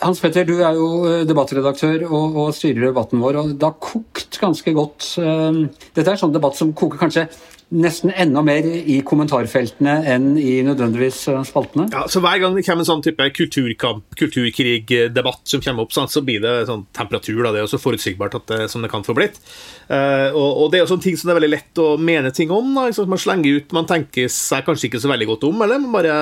Hans 0.00 0.22
Petter, 0.22 0.46
du 0.46 0.62
er 0.62 0.78
jo 0.78 1.26
debattredaktør 1.26 2.06
og, 2.06 2.38
og 2.38 2.54
styrer 2.56 2.86
debatten 2.86 3.20
vår. 3.24 3.40
og 3.42 3.56
Det 3.58 3.66
har 3.66 3.76
kokt 3.82 4.38
ganske 4.40 4.76
godt. 4.76 5.10
Dette 5.18 6.06
er 6.06 6.14
en 6.14 6.22
sånn 6.22 6.36
debatt 6.36 6.56
som 6.60 6.72
koker 6.76 7.02
kanskje 7.02 7.26
nesten 7.74 8.12
enda 8.14 8.42
mer 8.44 8.66
i 8.66 9.00
kommentarfeltene 9.06 9.94
enn 10.10 10.34
i 10.38 10.60
nødvendigvis 10.66 11.20
eh, 11.32 11.40
spaltene. 11.48 11.88
Ja, 11.92 12.04
så 12.10 12.22
Hver 12.24 12.40
gang 12.42 12.56
det 12.56 12.64
kommer 12.66 12.84
en 12.84 12.88
sånn 12.88 13.04
type 13.04 13.26
kulturkamp, 13.34 14.06
kulturkrigdebatt 14.18 15.42
som 15.50 15.62
kommer 15.64 15.86
opp, 15.86 15.94
så 15.94 16.22
blir 16.24 16.42
det 16.44 16.54
sånn 16.70 16.86
temperatur. 16.96 17.42
Da. 17.42 17.54
Det 17.54 17.64
er 17.64 17.72
så 17.72 17.80
forutsigbart 17.82 18.38
det, 18.50 18.60
som 18.72 18.84
det 18.84 18.92
kan 18.92 19.06
få 19.06 19.16
blitt. 19.16 19.40
Uh, 19.88 20.30
og, 20.32 20.70
det 20.72 20.78
er 20.78 20.84
jo 20.84 20.92
sånne 20.94 21.06
ting 21.06 21.18
som 21.18 21.28
det 21.28 21.34
er 21.34 21.40
veldig 21.40 21.52
lett 21.52 21.82
å 21.82 21.88
mene 22.00 22.32
ting 22.34 22.52
om. 22.54 22.70
Da, 22.76 22.86
man 23.10 23.20
slenger 23.20 23.58
ut, 23.58 23.74
man 23.76 23.88
tenker 23.90 24.30
seg 24.32 24.64
kanskje 24.66 24.88
ikke 24.90 25.02
så 25.02 25.10
veldig 25.12 25.28
godt 25.34 25.48
om, 25.50 25.64
eller 25.66 25.82
man 25.82 25.98
bare 25.98 26.16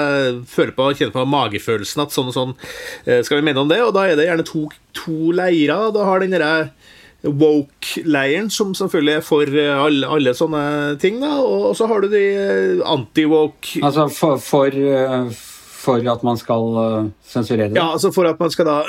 føler 0.51 0.75
på, 0.77 0.89
kjenner 0.97 1.15
på 1.15 1.29
magefølelsen 1.35 2.07
at 2.07 2.17
sånn 2.17 2.33
og 2.33 2.39
sånn 2.39 2.57
uh, 2.57 3.21
skal 3.21 3.39
vi 3.39 3.47
mene 3.51 3.63
om 3.63 3.71
det. 3.71 3.83
Og 3.85 3.95
da 3.97 4.09
er 4.09 4.19
det 4.19 4.29
gjerne 4.31 4.49
to, 4.49 4.67
to 4.97 5.37
leirer. 5.37 5.93
Da 5.95 6.09
har 6.09 6.25
den 6.25 6.35
derre 6.35 6.55
woke-leiren, 7.23 8.51
som 8.51 8.75
selvfølgelig 8.75 9.15
er 9.15 9.25
for 9.25 9.47
eh, 9.47 9.71
alle, 9.71 10.09
alle, 10.11 10.35
sånne 10.35 10.99
ting. 11.03 11.21
da, 11.23 11.37
Og 11.39 11.77
så 11.79 11.87
har 11.91 12.03
du 12.03 12.11
de 12.11 12.23
eh, 12.35 12.83
anti-woke 12.83 13.83
Altså 13.83 14.09
for, 14.11 14.43
for, 14.43 14.75
eh, 14.75 15.31
for, 15.83 16.03
at 16.03 16.25
man 16.27 16.41
skal 16.41 17.13
sensurere 17.23 17.71
det? 17.71 17.79
Ja, 17.79 17.93
altså 17.95 18.11
for 18.15 18.27
at 18.27 18.43
man 18.43 18.51
skal 18.51 18.67
da 18.67 18.81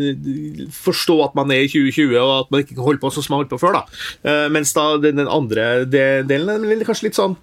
forstå 0.88 1.18
at 1.28 1.36
man 1.36 1.52
er 1.52 1.66
i 1.66 1.72
2020, 1.72 2.16
og 2.16 2.34
at 2.38 2.52
man 2.52 2.64
ikke 2.64 2.78
kan 2.78 2.86
holde 2.88 3.02
på 3.04 3.12
sånn 3.12 3.26
som 3.26 3.36
man 3.36 3.44
holdt 3.44 3.52
på 3.52 3.60
før. 3.60 3.80
da. 3.80 4.38
Mens 4.52 4.72
da 4.76 4.90
den, 5.02 5.20
andre 5.28 5.84
delen 5.88 6.48
er 6.56 6.88
kanskje 6.88 7.10
litt 7.10 7.20
sånn 7.20 7.36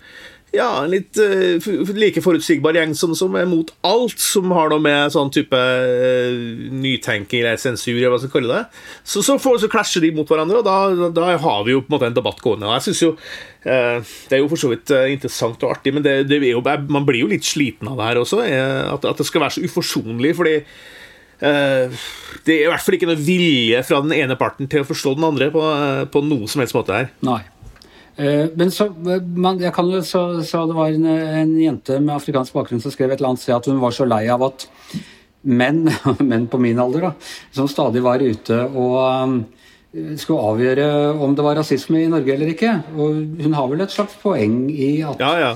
ja, 0.55 0.69
en 0.83 0.91
litt 0.93 1.19
uh, 1.19 1.91
like 1.95 2.23
forutsigbar 2.23 2.77
gjeng 2.77 2.95
som, 2.97 3.13
som, 3.17 3.35
er 3.37 3.47
mot 3.49 3.71
alt 3.85 4.21
som 4.21 4.53
har 4.55 4.71
noe 4.71 4.83
med 4.83 5.13
sånn 5.13 5.31
type 5.33 5.55
uh, 5.55 6.35
nytenking 6.71 7.43
eller 7.43 7.61
sensur 7.61 7.93
eller 7.95 8.15
hva 8.15 8.21
skal 8.23 8.33
kalle 8.33 8.53
det. 8.53 8.81
Så, 9.03 9.23
så, 9.25 9.37
for, 9.41 9.59
så 9.61 9.69
klasjer 9.71 10.05
de 10.05 10.13
mot 10.15 10.29
hverandre, 10.29 10.61
og 10.61 10.67
da, 10.67 11.09
da, 11.15 11.29
har 11.41 11.61
vi 11.67 11.75
jo 11.75 11.83
på 11.83 11.91
en 11.91 11.97
måte 11.97 12.09
en 12.11 12.17
debatt 12.17 12.41
gående. 12.43 12.69
Og 12.69 12.77
jeg 12.77 12.87
synes 12.89 13.03
jo 13.05 13.13
uh, 13.15 13.99
Det 14.01 14.37
er 14.39 14.43
jo 14.43 14.51
for 14.51 14.65
så 14.65 14.73
vidt 14.73 14.95
interessant 15.13 15.63
og 15.67 15.77
artig, 15.77 15.95
men 15.95 16.05
det, 16.05 16.17
det 16.31 16.41
jo, 16.49 16.63
man 16.63 17.07
blir 17.07 17.25
jo 17.25 17.31
litt 17.31 17.47
sliten 17.47 17.91
av 17.91 17.99
det 17.99 18.11
her 18.11 18.21
også. 18.23 18.43
At, 18.45 19.07
at 19.07 19.21
det 19.21 19.27
skal 19.27 19.45
være 19.45 19.57
så 19.57 19.65
uforsonlig, 19.69 20.35
fordi 20.37 20.59
Uh, 21.35 21.91
det 22.47 22.53
er 22.53 22.61
i 22.63 22.69
hvert 22.71 22.79
fall 22.79 22.95
ikke 22.95 23.09
noe 23.09 23.19
vilje 23.19 23.81
fra 23.83 23.97
den 24.05 24.13
ene 24.15 24.37
parten 24.39 24.69
til 24.71 24.85
å 24.85 24.87
forstå 24.87 25.17
den 25.17 25.25
andre 25.27 25.49
på, 25.51 25.63
på 26.13 26.21
noe 26.23 26.47
som 26.47 26.63
helst 26.63 26.77
måte 26.77 26.95
her. 26.95 27.09
Nei. 27.27 27.41
Eh, 28.15 28.45
men 28.55 28.71
så, 28.71 28.87
man, 29.35 29.59
jeg 29.59 29.73
kan 29.75 29.89
jo, 29.91 29.99
så, 30.05 30.23
så 30.47 30.63
det 30.69 30.77
var 30.77 30.93
en, 30.93 31.07
en, 31.09 31.51
jente 31.59 31.99
med 31.99 32.15
afrikansk 32.15 32.55
bakgrunn 32.55 32.83
som 32.83 32.93
skrev 32.93 33.11
et 33.11 33.19
eller 33.19 33.33
annet 33.33 33.43
sted 33.43 33.57
at 33.57 33.67
hun 33.67 33.81
var 33.81 33.95
så 33.95 34.07
lei 34.07 34.23
av 34.31 34.45
at 34.47 34.67
menn, 35.43 35.83
menn 36.29 36.47
på 36.51 36.59
min 36.63 36.79
alder, 36.79 37.09
da, 37.09 37.13
som 37.55 37.67
stadig 37.71 38.03
var 38.05 38.23
ute 38.23 38.61
og 38.71 38.95
um, 39.03 39.37
skulle 40.19 40.51
avgjøre 40.53 40.87
om 41.23 41.35
det 41.35 41.43
var 41.45 41.59
rasisme 41.59 42.01
i 42.01 42.11
Norge 42.11 42.33
eller 42.33 42.51
ikke. 42.51 42.71
Og 42.95 43.19
hun 43.43 43.55
har 43.55 43.67
vel 43.71 43.83
et 43.85 43.93
slags 43.93 44.15
poeng 44.19 44.65
i 44.71 44.97
at 45.07 45.21
ja, 45.23 45.33
ja. 45.39 45.51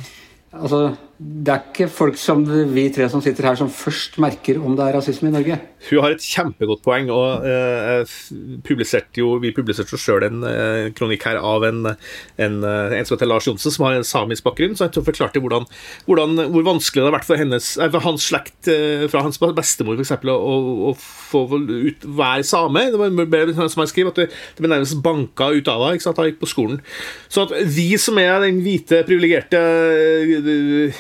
Altså, 0.56 0.84
det 1.20 1.52
er 1.52 1.64
ikke 1.68 1.90
folk 1.92 2.16
som 2.16 2.46
vi 2.48 2.86
tre 2.96 3.04
som 3.12 3.20
sitter 3.20 3.50
her, 3.50 3.58
som 3.60 3.68
først 3.68 4.16
merker 4.24 4.56
om 4.64 4.78
det 4.78 4.86
er 4.86 4.96
rasisme 4.96 5.28
i 5.28 5.34
Norge. 5.34 5.58
Hun 5.90 6.00
har 6.04 6.14
et 6.16 6.24
kjempegodt 6.24 6.80
poeng. 6.84 7.10
og 7.12 7.44
uh, 7.44 8.08
publiserte 8.64 9.20
jo, 9.20 9.34
Vi 9.44 9.52
publiserte 9.56 9.96
jo 9.96 10.00
sjøl 10.00 10.24
en 10.28 10.46
uh, 10.48 10.88
kronikk 10.96 11.26
her 11.28 11.40
av 11.44 11.66
en, 11.68 11.90
en, 12.40 12.56
en 12.64 13.08
som 13.08 13.18
heter 13.18 13.28
Lars 13.28 13.50
Johnsen, 13.50 13.72
som 13.72 13.88
har 13.88 13.98
en 13.98 14.08
samisk 14.08 14.48
bakgrunn. 14.48 14.78
så 14.80 14.88
Han 14.88 15.08
forklarte 15.10 15.42
hvordan, 15.44 15.68
hvordan, 16.08 16.40
hvor 16.54 16.68
vanskelig 16.70 17.04
det 17.04 17.10
har 17.10 17.18
vært 17.18 17.28
for, 17.28 17.40
hennes, 17.40 17.68
for 17.76 18.06
hans 18.06 18.30
slekt, 18.32 18.72
fra 19.12 19.24
hans 19.26 19.40
bestemor 19.40 20.00
f.eks., 20.00 20.16
å, 20.24 20.38
å, 20.92 20.96
få 21.00 21.44
ut, 21.52 22.08
være 22.08 22.48
same. 22.48 22.86
Det 22.96 23.00
var, 23.00 23.54
som 23.60 23.84
han 23.84 23.92
skriver, 23.92 24.16
at 24.16 24.24
det, 24.24 24.30
det 24.56 24.64
ble 24.64 24.72
nærmest 24.72 25.04
banka 25.04 25.52
ut 25.52 25.68
av 25.72 25.84
henne 25.90 26.16
da 26.16 26.30
gikk 26.30 26.40
på 26.40 26.52
skolen. 26.52 26.80
Så 27.28 27.44
at 27.44 27.54
vi 27.68 27.92
som 28.00 28.18
er 28.22 28.40
den 28.44 28.64
hvite, 28.64 29.04
privilegerte 29.08 29.60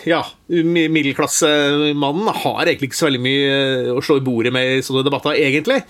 ja, 0.10 0.24
middelklassemannen 0.50 2.32
har 2.42 2.64
egentlig 2.66 2.90
ikke 2.90 3.00
så 3.00 3.10
veldig 3.10 3.22
mye 3.22 3.52
eh, 3.54 3.92
å 3.94 4.02
slå 4.04 4.18
i 4.20 4.26
bordet 4.26 4.54
med 4.56 4.80
i 4.80 4.82
sånne 4.86 5.06
debatter, 5.06 5.38
egentlig. 5.38 5.84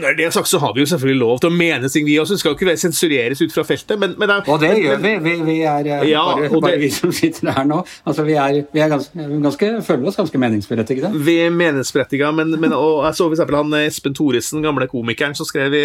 Når 0.00 0.16
det 0.18 0.26
er 0.26 0.34
sagt, 0.34 0.48
så 0.50 0.60
har 0.62 0.74
vi 0.76 0.82
jo 0.84 0.88
selvfølgelig 0.90 1.20
lov 1.20 1.40
til 1.42 1.50
å 1.50 1.56
mene 1.56 1.90
ting, 1.92 2.06
vi 2.06 2.18
også. 2.20 2.36
Det 2.36 2.42
skal 2.42 2.52
jo 2.52 2.58
ikke 2.58 2.76
sensureres 2.80 3.42
ut 3.42 3.54
fra 3.54 3.64
feltet. 3.66 3.96
Men, 4.00 4.14
men 4.20 4.30
det 4.30 4.36
er, 4.36 4.50
og 4.52 4.60
det 4.62 4.72
gjør 4.82 5.00
vi. 5.02 5.12
Vi, 5.26 5.34
vi 5.46 5.56
er 5.66 5.90
eh, 5.96 6.04
ja, 6.10 6.24
bare, 6.26 6.50
bare 6.52 6.74
det, 6.74 6.80
vi 6.84 6.90
som 6.94 7.12
sitter 7.14 7.52
her 7.56 7.68
nå. 7.68 7.80
Altså, 8.06 8.26
vi 8.26 8.36
er, 8.40 8.60
vi 8.72 8.82
er 8.82 8.92
ganske, 8.92 9.28
ganske, 9.46 9.70
føler 9.86 10.10
oss 10.10 10.18
ganske 10.20 10.40
meningsberettigede. 10.42 11.12
Vi 11.26 11.36
er 11.46 11.54
meningsberettigede, 11.54 12.32
men, 12.36 12.54
men 12.60 12.74
jeg 12.76 13.18
så 13.18 13.28
f.eks. 13.30 13.44
han 13.56 13.78
eh, 13.78 13.86
Espen 13.90 14.16
Thoresen, 14.16 14.64
gamle 14.64 14.88
komikeren, 14.90 15.36
som 15.38 15.48
skrev 15.48 15.76
i, 15.76 15.84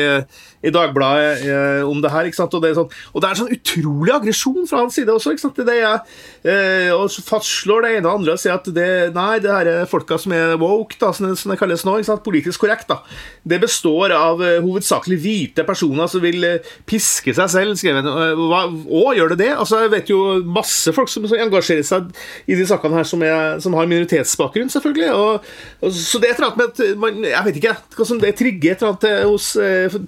i 0.67 0.73
Dagbladet 0.73 1.45
eh, 1.47 1.87
om 1.87 2.03
det 2.03 2.13
her. 2.13 2.29
ikke 2.29 2.41
sant? 2.41 2.57
Og 2.57 2.65
det, 2.65 2.73
er 2.73 2.81
sånn, 2.81 2.99
og 3.13 3.23
det 3.23 3.31
er 3.31 3.41
sånn 3.41 3.55
utrolig 3.57 4.15
aggresjon 4.17 4.69
fra 4.69 4.83
hans 4.83 4.99
side 4.99 5.13
også. 5.13 5.35
ikke 5.35 5.45
sant? 5.45 5.63
Det 5.71 5.77
er, 5.77 6.01
eh, 6.45 6.91
og 6.95 7.07
fastslår 7.27 7.87
det 7.87 7.95
ene 7.97 8.09
og 8.09 8.21
andre 8.21 8.35
og 8.35 8.41
sier 8.41 8.57
at 8.57 8.67
det, 8.75 8.89
nei, 9.15 9.31
det 9.43 9.53
her 9.53 9.71
er 9.71 9.89
folka 9.89 10.19
som 10.21 10.35
er 10.35 10.57
woke, 10.61 10.97
da, 11.01 11.13
som, 11.15 11.29
det, 11.29 11.39
som 11.41 11.53
det 11.53 11.59
kalles 11.61 11.85
nå, 11.87 11.97
ikke 11.99 12.11
sant? 12.11 12.25
politisk 12.25 12.65
korrekt, 12.65 12.89
da. 12.91 13.01
det 13.47 13.61
består 13.63 14.00
består 14.01 14.15
av 14.15 14.41
uh, 14.41 14.61
hovedsakelig 14.63 15.17
hvite 15.21 15.65
personer 15.67 16.09
som 16.09 16.21
vil 16.23 16.43
uh, 16.43 16.71
piske 16.85 17.33
seg 17.33 17.49
selv. 17.51 17.77
Skrevet. 17.79 18.05
Uh, 18.05 18.85
og 18.91 19.15
gjør 19.15 19.33
det 19.33 19.39
det? 19.43 19.51
Altså, 19.55 19.81
jeg 19.85 19.91
vet 19.93 20.09
jo 20.09 20.41
masse 20.45 20.91
folk 20.93 21.09
som, 21.09 21.27
som 21.29 21.39
engasjerer 21.39 21.85
seg 21.85 22.11
i 22.47 22.57
de 22.57 22.65
sakene 22.67 22.97
her, 22.97 23.07
som, 23.07 23.21
er, 23.21 23.59
som 23.61 23.75
har 23.77 23.89
minoritetsbakgrunn, 23.89 24.71
selvfølgelig. 24.71 25.11
Og, 25.13 25.51
og, 25.81 25.93
så 25.95 26.21
det 26.21 26.29
er 26.29 26.35
et 26.35 26.41
eller 26.41 26.51
annet 26.51 26.81
med 26.81 27.01
man, 27.01 27.21
Jeg 27.29 27.45
vet 27.47 27.61
ikke 27.61 27.75
hva 27.97 28.07
som 28.07 28.21
det 28.21 28.33
trigger 28.39 28.73
et 28.73 28.83
eller 28.83 28.95
annet 28.95 29.29
hos 29.31 29.51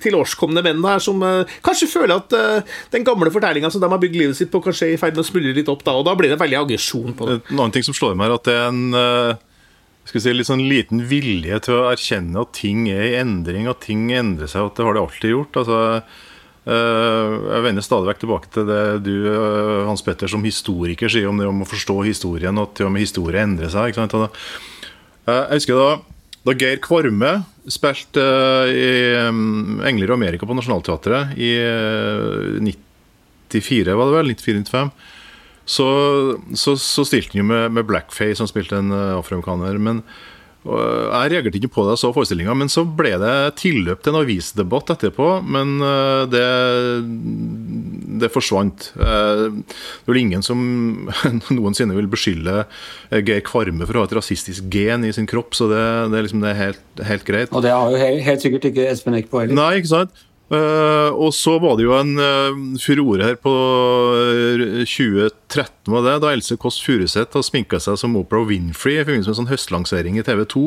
tilårskomne 0.03 0.63
menn 0.63 0.83
her 0.83 1.01
som 1.03 1.21
kanskje 1.63 1.89
føler 1.91 2.19
at 2.19 2.33
den 2.93 3.05
gamle 3.05 3.31
fortellinga 3.33 3.69
som 3.73 3.81
de 3.83 3.89
har 3.91 4.01
bygd 4.01 4.17
livet 4.19 4.37
sitt 4.37 4.51
på, 4.53 4.61
kanskje 4.63 4.89
er 4.89 4.95
i 4.95 4.99
ferd 5.01 5.15
med 5.15 5.23
å 5.23 5.27
smuldre 5.27 5.55
litt 5.55 5.71
opp 5.71 5.83
da, 5.85 5.95
og 5.99 6.05
da 6.07 6.15
blir 6.17 6.33
det 6.33 6.39
veldig 6.41 6.59
aggresjon 6.63 7.15
på 7.17 7.29
det. 7.29 7.39
En 7.51 7.59
annen 7.59 7.75
ting 7.75 7.85
som 7.85 7.95
slår 7.95 8.17
meg, 8.19 8.29
er 8.31 8.37
at 8.37 8.47
det 8.47 8.57
er 8.57 8.69
en 8.71 9.41
skal 10.09 10.23
si, 10.23 10.33
litt 10.35 10.49
sånn 10.49 10.65
liten 10.67 11.05
vilje 11.07 11.59
til 11.63 11.79
å 11.79 11.87
erkjenne 11.93 12.43
at 12.43 12.53
ting 12.57 12.85
er 12.91 13.05
i 13.07 13.17
endring, 13.21 13.69
at 13.71 13.83
ting 13.85 14.09
endrer 14.11 14.51
seg, 14.51 14.67
at 14.67 14.77
det 14.77 14.87
har 14.87 14.97
det 14.97 15.03
alltid 15.03 15.31
gjort. 15.31 15.59
altså 15.61 15.79
eh, 16.67 17.35
jeg 17.53 17.65
vender 17.67 17.85
stadig 17.85 18.11
vekk 18.11 18.23
tilbake 18.23 18.51
til 18.53 18.67
det 18.67 18.81
du 19.05 19.13
eh, 19.31 19.85
Hans 19.87 20.03
Petter, 20.03 20.31
som 20.31 20.43
historiker 20.43 21.11
sier 21.11 21.29
om 21.31 21.39
det 21.39 21.47
om 21.47 21.63
å 21.63 21.69
forstå 21.69 22.01
historien, 22.09 22.59
og 22.59 22.71
at 22.71 22.75
til 22.79 22.89
og 22.89 22.95
med 22.95 23.05
historie 23.05 23.45
endrer 23.47 23.71
seg. 23.71 23.95
Eh, 23.95 24.37
jeg 25.31 25.61
husker 25.61 25.79
da, 25.79 25.89
da 26.49 26.57
Geir 26.59 26.83
Kvarme 26.83 27.33
spilte 27.71 28.23
i 28.75 28.87
Engler 29.87 30.11
i 30.11 30.15
Amerika 30.17 30.43
på 30.43 30.55
Nationaltheatret 30.57 31.37
i 31.39 31.53
94, 32.59 33.95
var 33.95 34.09
det 34.09 34.17
vel? 34.17 34.33
94-95 34.35 34.91
så, 35.65 35.87
så, 36.59 36.75
så 36.79 37.05
stilte 37.07 37.37
han 37.37 37.43
jo 37.43 37.49
med, 37.53 37.73
med, 37.77 37.87
blackface, 37.87 38.39
som 38.41 38.49
spilte 38.49 38.79
en 38.81 38.91
uh, 38.91 39.19
afroamerikaner. 39.19 39.79
Men 39.79 40.03
jeg 40.63 41.31
reagerte 41.33 41.59
ikke 41.59 41.73
på 41.75 41.83
det 41.89 41.97
så 41.99 42.13
forestillinga, 42.15 42.53
men 42.55 42.69
så 42.71 42.85
ble 42.87 43.17
det 43.19 43.33
tilløp 43.59 43.99
til 43.99 44.13
en 44.13 44.21
avisdebatt 44.21 44.93
etterpå. 44.95 45.27
Men 45.43 45.75
uh, 45.83 46.23
det, 46.31 46.43
det 48.23 48.31
forsvant. 48.31 48.91
Det 48.95 50.13
er 50.13 50.19
ingen 50.19 50.43
som 50.45 50.59
noensinne 51.57 51.95
vil 51.97 52.11
beskylde 52.11 52.63
Geir 53.11 53.43
Kvarme 53.47 53.87
for 53.87 53.99
å 53.99 54.03
ha 54.03 54.11
et 54.11 54.17
rasistisk 54.19 54.67
gen 54.71 55.07
i 55.07 55.15
sin 55.15 55.27
kropp, 55.29 55.55
så 55.55 55.67
det, 55.71 55.85
det, 56.13 56.27
liksom, 56.27 56.43
det 56.43 56.53
er 56.53 56.61
helt, 56.61 56.85
helt, 57.11 57.27
greit. 57.27 57.55
Og 57.55 57.63
det 57.65 57.75
har 57.75 57.91
jo 57.91 58.03
helt, 58.03 58.23
helt 58.27 58.45
sikkert 58.45 58.71
ikke 58.71 58.87
Espen 58.91 59.19
Eckbo 59.19 59.43
heller. 59.43 59.59
Nei, 59.59 59.73
ikke 59.79 59.95
sant. 59.95 60.23
Uh, 60.53 61.09
og 61.17 61.31
så 61.33 61.55
var 61.61 61.79
det 61.79 61.87
jo 61.87 61.95
en 61.97 62.11
uh, 62.19 62.57
furore 62.81 63.25
her 63.25 63.37
på 63.41 63.51
2013, 64.85 65.31
eh, 65.63 65.89
var 65.89 66.03
det, 66.05 66.17
da 66.21 66.33
Else 66.33 66.57
Kåss 66.61 66.77
Furuseth 66.83 67.39
sminka 67.47 67.79
seg 67.81 67.97
som 67.97 68.17
Oprah 68.19 68.45
Winfrey 68.45 68.99
i 68.99 69.05
forbindelse 69.05 69.31
med 69.31 69.33
en 69.33 69.39
sånn 69.39 69.49
høstlansering 69.49 70.19
i 70.19 70.25
TV 70.27 70.43
2. 70.53 70.65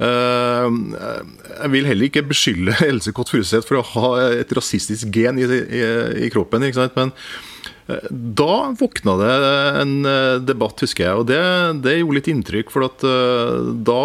Uh, 0.00 0.66
jeg 1.60 1.70
vil 1.76 1.86
heller 1.86 2.08
ikke 2.08 2.24
beskylde 2.32 2.74
Else 2.88 3.14
Kåss 3.14 3.30
Furuseth 3.36 3.68
for 3.68 3.78
å 3.78 3.86
ha 3.92 4.10
et 4.40 4.56
rasistisk 4.58 5.12
gen 5.14 5.38
i, 5.38 5.46
i, 5.46 5.84
i 6.26 6.32
kroppen, 6.32 6.66
men 6.96 7.14
da 8.10 8.56
våkna 8.78 9.16
det 9.18 9.30
en 9.80 9.94
debatt, 10.46 10.82
husker 10.82 11.08
jeg, 11.08 11.22
og 11.22 11.24
det, 11.26 11.40
det 11.82 11.96
gjorde 11.98 12.18
litt 12.20 12.28
inntrykk. 12.30 12.70
For 12.70 12.86
da 12.86 14.02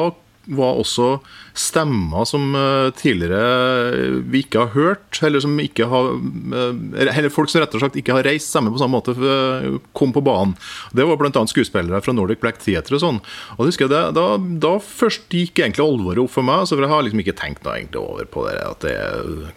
var 0.58 0.80
også 0.82 1.20
stemmer 1.56 2.26
som 2.28 2.56
eh, 2.56 2.90
tidligere 3.00 4.22
vi 4.28 4.44
ikke 4.44 4.66
har 4.66 4.74
hørt, 4.76 5.20
eller 5.26 5.44
som 5.44 5.56
ikke 5.62 5.88
har 5.92 6.12
eh, 6.12 6.82
Eller 7.02 7.32
folk 7.34 7.52
som 7.52 7.64
rett 7.64 7.76
og 7.76 7.84
slett 7.84 7.98
ikke 8.00 8.18
har 8.18 8.28
reist 8.28 8.52
stemme 8.52 8.74
på 8.74 8.82
samme 8.82 8.98
måte, 8.98 9.16
eh, 9.16 9.78
kom 9.96 10.14
på 10.16 10.24
banen. 10.26 10.56
Det 10.96 11.06
var 11.08 11.20
bl.a. 11.20 11.46
skuespillere 11.50 12.02
fra 12.04 12.16
Nordic 12.16 12.42
Black 12.44 12.60
Theatre 12.64 12.98
og 12.98 13.04
sånn. 13.04 13.22
Og 13.58 13.70
husker 13.70 13.88
jeg, 13.88 14.14
da, 14.16 14.26
da, 14.38 14.74
først 14.80 15.32
gikk 15.32 15.64
egentlig 15.64 15.86
alvoret 15.86 16.24
opp 16.26 16.34
for 16.36 16.48
meg. 16.48 16.66
Så 16.68 16.76
for 16.76 16.86
Jeg 16.86 16.94
har 16.94 17.06
liksom 17.08 17.24
ikke 17.24 17.38
tenkt 17.40 17.66
noe 17.66 17.78
egentlig 17.80 18.02
over 18.04 18.30
på 18.30 18.46
det. 18.50 18.58
At 18.66 18.86
det 18.86 18.96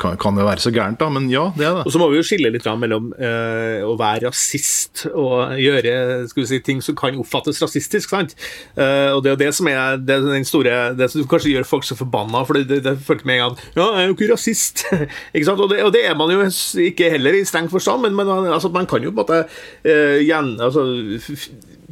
kan, 0.00 0.16
kan 0.20 0.38
det 0.38 0.46
være 0.46 0.64
så 0.64 0.72
gærent, 0.74 1.00
da. 1.02 1.11
Men 1.12 1.28
ja, 1.32 1.48
det 1.58 1.66
er 1.66 1.80
det. 1.80 1.87
Og 1.87 1.94
så 1.94 2.02
må 2.02 2.11
vi 2.12 2.20
jo 2.20 2.26
skille 2.26 2.52
litt 2.54 2.66
mellom 2.78 3.11
øh, 3.16 3.82
å 3.88 3.94
være 3.98 4.28
rasist 4.28 5.06
og 5.08 5.56
gjøre 5.58 6.28
skal 6.30 6.42
vi 6.42 6.48
si, 6.50 6.58
ting 6.64 6.82
som 6.84 6.96
kan 6.98 7.16
oppfattes 7.18 7.61
rasistisk. 7.62 8.11
sant? 8.12 8.34
Uh, 8.76 9.14
og 9.16 9.22
det 9.24 9.30
er 9.30 9.34
jo 9.34 9.40
det 9.40 9.50
som 9.56 9.70
er 9.70 9.98
det, 10.00 10.18
den 10.24 10.46
store, 10.46 10.76
det 10.98 11.11
som 11.12 11.26
kanskje 11.30 11.54
gjør 11.54 11.68
folk 11.68 11.88
så 11.88 11.96
forbanna, 11.98 12.44
for 12.46 12.59
det, 12.59 12.83
det, 12.85 12.94
følte 13.05 13.29
med 13.29 13.38
en 13.38 13.44
gang 13.46 13.57
Ja, 13.77 13.87
jeg 13.94 14.03
er 14.03 14.11
jo 14.11 14.16
ikke 14.16 14.33
rasist. 14.33 14.85
ikke? 15.35 15.55
Og 15.55 15.70
det, 15.72 15.81
og 15.87 15.92
det, 15.94 16.05
er 16.07 16.18
man 16.18 16.33
jo 16.35 16.44
ikke 16.85 17.11
heller 17.16 17.38
i 17.38 17.46
streng 17.48 17.70
forstand, 17.72 18.05
men, 18.07 18.16
men 18.18 18.53
altså, 18.53 18.70
man 18.74 18.87
kan 18.88 19.05
jo 19.05 19.11
på 19.11 19.24
en 19.24 19.24
måte 19.24 19.42
uh, 19.88 20.18
gjen, 20.24 20.55
altså, 20.61 20.85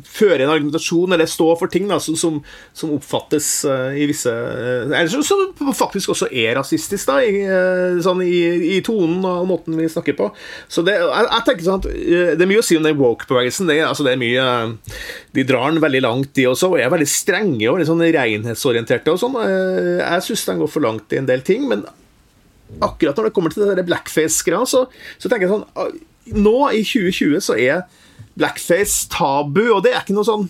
føre 0.07 0.45
en 0.45 0.53
argumentasjon 0.53 1.14
eller 1.14 1.29
stå 1.31 1.49
for 1.59 1.73
ting 1.73 1.88
da, 1.90 1.99
som, 2.03 2.16
som, 2.16 2.92
oppfattes 2.97 3.49
uh, 3.69 3.97
i 3.97 4.07
visse 4.09 4.31
uh, 4.31 4.87
Eller 4.87 5.11
som, 5.12 5.25
som, 5.27 5.73
faktisk 5.77 6.14
også 6.14 6.29
er 6.31 6.57
rasistisk, 6.59 7.09
da, 7.11 7.19
i, 7.25 7.42
uh, 7.45 7.99
sånn 8.05 8.23
i, 8.25 8.38
i, 8.77 8.81
tonen 8.87 9.25
og 9.27 9.49
måten 9.51 9.77
vi 9.79 9.88
snakker 9.90 10.16
på. 10.19 10.31
Så 10.73 10.85
det, 10.87 10.97
jeg, 11.03 11.29
jeg 11.29 11.47
tenker 11.49 11.66
sånn 11.66 11.83
at 11.83 11.90
det 12.38 12.47
er 12.47 12.51
mye 12.51 12.62
å 12.62 12.66
si 12.66 12.79
om 12.79 12.87
den 12.87 12.99
woke-bevegelsen. 13.01 13.71
Det, 13.71 13.79
altså, 13.88 14.07
det, 14.07 14.16
er 14.16 14.23
mye 14.23 14.47
De 15.37 15.47
drar 15.49 15.71
den 15.73 15.83
veldig 15.85 16.03
langt, 16.07 16.33
de 16.38 16.49
også, 16.49 16.73
og 16.73 16.81
er 16.81 16.92
veldig 16.92 17.11
strenge 17.11 17.71
og 17.71 17.81
litt 17.81 17.90
sånn 17.90 18.05
renhetsorienterte 18.05 19.12
og 19.12 19.21
sånn. 19.21 19.38
Jeg 19.42 20.27
syns 20.27 20.47
den 20.49 20.62
går 20.62 20.73
for 20.73 20.87
langt 20.87 21.12
i 21.12 21.21
en 21.21 21.29
del 21.29 21.45
ting, 21.47 21.66
men 21.71 21.85
akkurat 22.83 23.19
når 23.19 23.29
det 23.29 23.37
kommer 23.37 23.53
til 23.55 23.69
det 23.77 23.87
blackface-greia, 23.87 24.66
så, 24.69 24.87
så 25.19 25.31
tenker 25.31 25.49
jeg 25.49 25.57
sånn 25.57 26.05
Nå, 26.27 26.57
i 26.75 26.81
2020, 26.83 27.38
så 27.47 27.55
er 27.55 27.85
blackface 28.37 29.09
tabu, 29.12 29.64
og 29.72 29.83
det 29.87 29.94
er 29.94 30.05
ikke 30.05 30.16
noe 30.16 30.29
sånn 30.29 30.49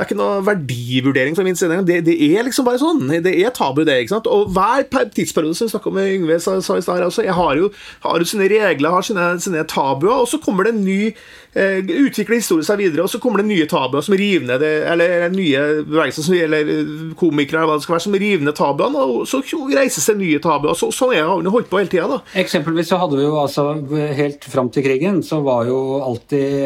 det 0.00 0.06
er 0.06 0.14
ikke 0.14 0.16
noe 0.16 0.44
verdivurdering 0.46 1.34
fra 1.36 1.44
min 1.44 1.58
side. 1.58 1.76
Det, 1.84 1.98
det, 2.06 2.14
er 2.24 2.46
liksom 2.46 2.64
bare 2.64 2.80
sånn. 2.80 3.02
Det 3.20 3.34
er 3.36 3.50
tabu, 3.52 3.82
det. 3.84 3.98
ikke 4.00 4.14
sant? 4.14 4.30
Og 4.32 4.48
hver 4.56 4.86
tidsperiode 5.12 5.58
som 5.58 5.68
vi 5.68 5.74
snakka 5.74 5.92
med 5.92 6.14
Yngve 6.14 6.38
sa, 6.40 6.54
sa 6.64 6.78
i 6.78 6.84
stad, 6.84 7.04
jeg 7.20 7.36
har 7.36 7.60
jo, 7.60 7.68
har 8.06 8.22
jo 8.22 8.28
sine 8.30 8.48
regler, 8.48 8.94
har 8.94 9.04
sine, 9.04 9.26
sine 9.44 9.66
tabuer, 9.68 10.22
og 10.22 10.30
så 10.30 10.40
kommer 10.40 10.64
det 10.64 10.72
en 10.72 10.84
ny 10.86 11.10
eh, 11.10 11.84
Utvikler 12.00 12.38
historien 12.38 12.64
seg 12.64 12.80
videre, 12.80 13.04
og 13.04 13.12
så 13.12 13.20
kommer 13.20 13.42
det 13.42 13.50
nye 13.50 13.66
tabuer 13.68 14.06
som 14.06 14.16
river 14.16 14.46
ned 14.48 14.64
det, 14.64 14.70
eller 14.88 15.26
nye 15.34 15.66
bevegelser 15.84 16.46
eller 16.46 16.72
komikere 17.20 17.60
eller 17.60 17.74
hva 17.74 17.76
det 17.76 17.84
skal 17.84 17.96
være, 17.98 18.04
som 18.06 18.16
river 18.22 18.48
ned 18.48 18.56
tabuene, 18.56 19.04
og 19.04 19.28
så 19.28 19.42
reises 19.76 20.08
det 20.08 20.16
nye 20.22 20.40
tabuer. 20.40 20.78
Så, 20.80 20.88
sånn 20.96 21.12
er 21.18 21.28
det 21.28 21.52
holdt 21.52 21.68
på 21.68 21.82
hele 21.82 21.92
tida. 21.92 22.22
Eksempelvis 22.40 22.88
så 22.94 23.02
hadde 23.02 23.20
vi 23.20 23.28
jo 23.28 23.36
altså 23.42 23.68
helt 24.16 24.48
fram 24.48 24.72
til 24.72 24.88
krigen, 24.88 25.20
så 25.26 25.42
var 25.44 25.68
jo 25.68 26.00
alltid 26.00 26.64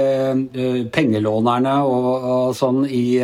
eh, 0.55 0.81
pengelånerne 0.95 1.77
og, 1.83 2.09
og 2.23 2.57
sånn 2.63 2.85
i 2.87 3.24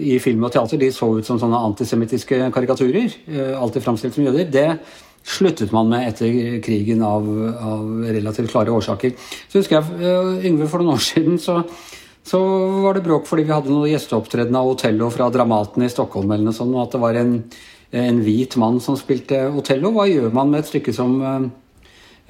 i 0.00 0.16
film 0.22 0.44
og 0.46 0.52
teater 0.54 0.80
de 0.80 0.90
så 0.94 1.08
ut 1.18 1.26
som 1.26 1.38
sånne 1.40 1.60
antisemittiske 1.70 2.50
karikaturer. 2.54 3.14
Eh, 3.28 3.54
alltid 3.58 3.84
framstilt 3.84 4.16
som 4.16 4.26
jøder. 4.26 4.48
Det 4.50 4.68
sluttet 5.26 5.72
man 5.74 5.90
med 5.90 6.08
etter 6.08 6.60
krigen 6.64 7.02
av, 7.04 7.26
av 7.60 7.88
relativt 8.08 8.52
klare 8.52 8.72
årsaker. 8.72 9.16
Så 9.48 9.60
husker 9.60 9.80
jeg, 9.80 10.00
eh, 10.00 10.46
Yngve, 10.50 10.68
for 10.70 10.82
noen 10.82 10.96
år 10.96 11.04
siden 11.10 11.40
så, 11.42 11.60
så 12.26 12.40
var 12.84 12.96
det 12.96 13.04
bråk 13.06 13.28
fordi 13.28 13.46
vi 13.48 13.56
hadde 13.56 13.72
noen 13.72 13.92
gjesteopptreden 13.92 14.56
av 14.56 14.72
Otello 14.72 15.10
fra 15.12 15.28
Dramaten 15.32 15.84
i 15.84 15.92
Stockholm, 15.92 16.30
eller 16.32 16.48
noe 16.50 16.56
sånt, 16.56 16.74
og 16.76 16.86
at 16.86 16.96
det 16.96 17.02
var 17.02 17.20
en, 17.20 17.34
en 18.04 18.22
hvit 18.24 18.56
mann 18.60 18.80
som 18.84 18.98
spilte 18.98 19.48
Otello. 19.50 19.92
Hva 19.96 20.08
gjør 20.08 20.32
man 20.36 20.52
med 20.52 20.64
et 20.64 20.72
stykke 20.72 20.96
som 20.96 21.18
eh, 21.20 21.50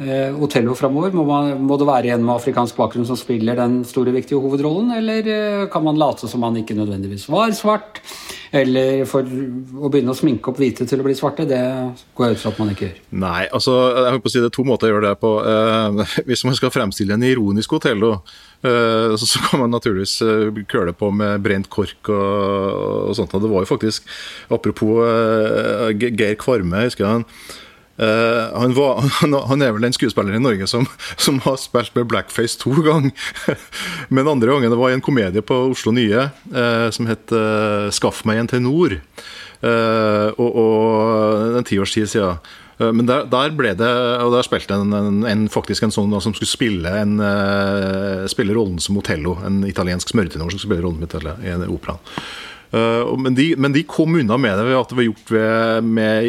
Otello 0.00 0.72
framover? 0.78 1.12
Må, 1.12 1.24
må, 1.60 1.76
det 1.76 1.88
være 1.88 2.14
en 2.14 2.24
med 2.24 2.38
afrikansk 2.38 2.78
bakgrunn 2.78 3.04
som 3.08 3.18
spiller 3.20 3.58
den 3.58 3.82
store, 3.84 4.14
viktige 4.14 4.40
hovedrollen, 4.40 4.94
eller 4.96 5.28
eh, 5.28 5.64
kan 5.72 5.84
man 5.84 6.00
late 6.00 6.28
som 6.30 6.46
han 6.46 6.56
ikke 6.62 6.78
nødvendigvis 6.78 7.26
var 7.28 7.52
svart? 7.56 8.00
Eller 8.50 9.04
for 9.06 9.22
å 9.22 9.90
begynne 9.92 10.10
å 10.10 10.18
sminke 10.18 10.50
opp 10.50 10.58
hvite 10.58 10.86
til 10.88 11.02
å 11.02 11.04
bli 11.06 11.14
svarte, 11.14 11.46
det 11.46 11.60
går 12.18 12.26
jeg 12.26 12.38
ut 12.38 12.42
fra 12.42 12.50
at 12.50 12.58
man 12.62 12.72
ikke 12.72 12.88
gjør. 12.88 12.96
Nei, 13.22 13.44
altså, 13.46 13.76
jeg 13.94 14.16
håper 14.16 14.32
å 14.32 14.32
si 14.32 14.42
det 14.42 14.48
er 14.48 14.56
to 14.56 14.66
måter 14.66 14.88
å 14.88 14.94
gjøre 14.94 15.06
det 15.12 15.20
på. 15.20 15.32
Eh, 15.52 16.16
hvis 16.32 16.46
man 16.48 16.58
skal 16.58 16.74
fremstille 16.74 17.14
en 17.14 17.28
ironisk 17.28 17.76
Otello, 17.78 18.16
eh, 18.64 19.14
så, 19.20 19.44
kan 19.46 19.66
man 19.66 19.74
naturligvis 19.76 20.16
eh, 20.24 20.62
køle 20.70 20.96
på 20.96 21.12
med 21.14 21.44
brent 21.44 21.70
kork 21.70 22.10
og, 22.10 23.10
og 23.10 23.18
sånt. 23.20 23.36
Det 23.36 23.52
var 23.52 23.66
jo 23.66 23.74
faktisk, 23.76 24.08
apropos 24.48 25.04
eh, 25.04 26.08
Geir 26.08 26.40
Kvarme, 26.40 26.88
husker 26.88 27.06
jeg 27.06 27.20
han 27.20 27.28
Uh, 28.00 28.60
han, 28.60 28.72
var, 28.72 29.02
han, 29.50 29.62
er 29.62 29.74
vel 29.76 29.84
den 29.84 29.92
skuespilleren 29.92 30.38
i 30.38 30.44
Norge 30.44 30.68
som, 30.70 30.86
som 31.20 31.40
har 31.44 31.58
spilt 31.60 31.92
med 31.98 32.08
blackface 32.08 32.56
to 32.60 32.72
ganger. 32.80 33.12
Men 34.14 34.30
andre 34.30 34.54
gangen 34.54 34.72
det 34.72 34.80
var 34.80 34.92
i 34.92 34.96
en 34.96 35.04
komedie 35.04 35.44
på 35.44 35.58
Oslo 35.74 35.92
Nye 35.92 36.30
uh, 36.54 36.88
som 36.94 37.10
het 37.10 37.34
uh, 37.34 37.92
'Skaff 37.92 38.24
meg 38.24 38.40
en 38.40 38.50
tenor'. 38.56 39.00
og, 39.60 40.54
og 40.56 41.56
en 41.58 41.64
tiårs 41.68 41.92
tid 41.92 42.08
siden. 42.08 42.38
Men 42.80 43.04
der, 43.04 43.26
der, 43.28 43.50
ble 43.52 43.74
det 43.76 43.90
Og 44.24 44.32
der 44.32 44.46
spilte 44.46 44.72
en, 44.72 44.94
en, 44.96 45.18
en 45.28 45.42
faktisk 45.52 45.84
en 45.84 45.92
sånn 45.92 46.08
da, 46.08 46.16
som 46.24 46.32
skulle 46.32 46.48
spille, 46.48 46.88
en, 46.88 47.20
spille 48.32 48.56
rollen 48.56 48.80
som 48.80 48.96
Otello. 48.96 49.36
En 49.44 49.60
italiensk 49.68 50.14
smørtenor 50.14 50.48
som 50.48 50.56
skulle 50.56 50.78
spille 50.78 50.86
rollen 50.86 51.02
som 51.02 51.10
Otello 51.10 51.36
i 51.44 51.52
en 51.52 51.66
opera. 51.68 51.98
Eh, 52.70 53.16
men 53.18 53.35
de, 53.35 53.54
men 53.59 53.74
de, 53.74 53.83
kom 53.88 54.14
unna 54.14 54.37
med 54.38 54.59
det 54.59 54.66
ved 54.68 54.78
at 54.78 54.92
det 54.92 54.98
var 55.00 55.09
gjort 55.09 55.33
ved, 55.35 55.88
med 55.96 56.28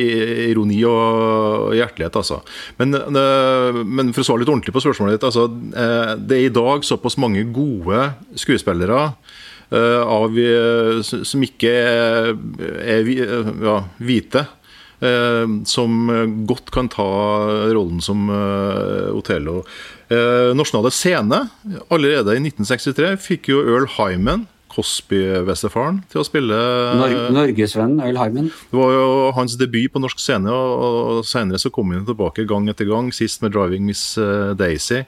ironi 0.49 0.79
og 0.89 1.75
hjertelighet. 1.77 2.17
Altså. 2.21 2.41
Men, 2.81 2.97
eh, 2.97 3.81
men, 3.85 4.13
for 4.15 4.23
å 4.23 4.29
svare 4.29 4.43
litt 4.43 4.53
ordentlig 4.53 4.75
på 4.75 4.83
spørsmålet 4.83 5.19
ditt. 5.19 5.27
Altså, 5.29 5.47
eh, 5.49 6.15
det 6.17 6.39
er 6.39 6.47
i 6.47 6.55
dag 6.55 6.87
såpass 6.87 7.19
mange 7.21 7.45
gode 7.53 8.09
skuespillere 8.39 9.05
av, 9.71 10.33
som 11.07 11.43
ikke 11.45 11.69
er, 11.71 13.07
ja, 13.07 13.77
hvite. 14.03 14.41
som 15.65 16.11
godt 16.45 16.73
kan 16.75 16.89
ta 16.91 17.05
rollen 17.71 18.01
som 18.03 18.27
Otello. 19.15 19.63
Nasjonale 20.11 20.91
Scene, 20.91 21.39
allerede 21.87 22.35
i 22.35 22.43
1963, 22.43 23.15
fikk 23.23 23.47
jo 23.53 23.63
Earl 23.63 23.87
Hyman 23.95 24.43
Cosby-bestefaren 24.71 26.01
til 26.11 26.21
å 26.21 26.27
spille 26.27 26.57
Nor 26.97 27.15
Norgesvennen 27.35 28.03
Øyl 28.05 28.19
Harmen. 28.19 28.51
Det 28.71 28.79
var 28.79 28.91
jo 28.95 29.07
hans 29.37 29.57
debut 29.59 29.91
på 29.93 30.01
norsk 30.03 30.21
scene, 30.21 30.51
og, 30.51 30.69
og 30.81 31.25
senere 31.27 31.61
så 31.61 31.71
kom 31.73 31.93
han 31.95 32.07
tilbake 32.07 32.47
gang 32.49 32.69
etter 32.71 32.89
gang, 32.89 33.11
sist 33.15 33.43
med 33.43 33.55
'Driving 33.55 33.83
Miss 33.89 34.03
eh, 34.21 34.53
Daisy'. 34.57 35.03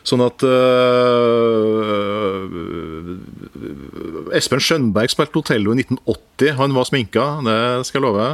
Sånn 0.00 0.22
at 0.24 0.40
uh, 0.48 2.40
Espen 4.32 4.62
Skjønberg 4.64 5.12
spilte 5.12 5.42
Otello 5.42 5.74
i 5.74 5.82
1980. 5.82 6.54
Han 6.56 6.72
var 6.72 6.88
sminka, 6.88 7.24
det 7.44 7.84
skal 7.84 8.00
jeg 8.00 8.06
love. 8.06 8.30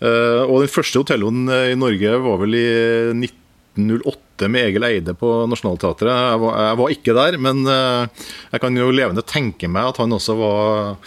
Uh, 0.00 0.44
og 0.44 0.60
den 0.60 0.72
første 0.72 1.00
Otelloen 1.00 1.48
i 1.48 1.78
Norge 1.78 2.18
var 2.20 2.36
vel 2.44 2.58
i 2.58 2.68
1908 3.80 4.48
med 4.48 4.70
Egil 4.70 4.86
Eide 4.88 5.14
på 5.18 5.34
Nationaltheatret. 5.50 6.10
Jeg, 6.10 6.40
jeg, 6.48 6.80
var 6.80 6.96
ikke 6.96 7.16
der, 7.16 7.38
men 7.48 7.62
eh, 7.68 8.26
jeg 8.54 8.64
kan 8.64 8.80
jo 8.80 8.90
levende 8.94 9.26
tenke 9.26 9.70
meg 9.70 9.92
at 9.92 10.02
han 10.02 10.16
også 10.16 10.36
var 10.38 10.98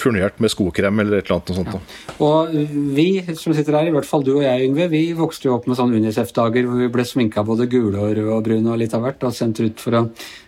furnert 0.00 0.38
med 0.40 0.52
skokrem 0.52 1.02
eller 1.02 1.18
et 1.18 1.28
eller 1.28 1.38
annet 1.38 1.56
sånt. 1.58 1.74
Ja. 1.74 2.14
Og 2.24 2.54
vi 2.96 3.06
som 3.38 3.54
sitter 3.56 3.76
her, 3.76 3.90
i 3.90 3.94
hvert 3.94 4.08
fall 4.08 4.24
du 4.26 4.32
og 4.36 4.44
jeg, 4.44 4.68
Yngve, 4.68 4.88
vi 4.92 5.02
vokste 5.16 5.48
jo 5.48 5.56
opp 5.56 5.68
med 5.70 5.78
sånne 5.78 6.00
Unicef-dager 6.00 6.68
hvor 6.68 6.80
vi 6.80 6.90
ble 6.92 7.06
sminka 7.06 7.44
både 7.46 7.68
gule 7.70 8.06
og 8.22 8.44
brune 8.46 8.72
og 8.72 8.80
litt 8.80 8.94
av 8.96 9.04
hvert, 9.04 9.26
og 9.26 9.36
sendt 9.36 9.60
ut 9.60 9.82
for 9.82 9.98
å 9.98 10.04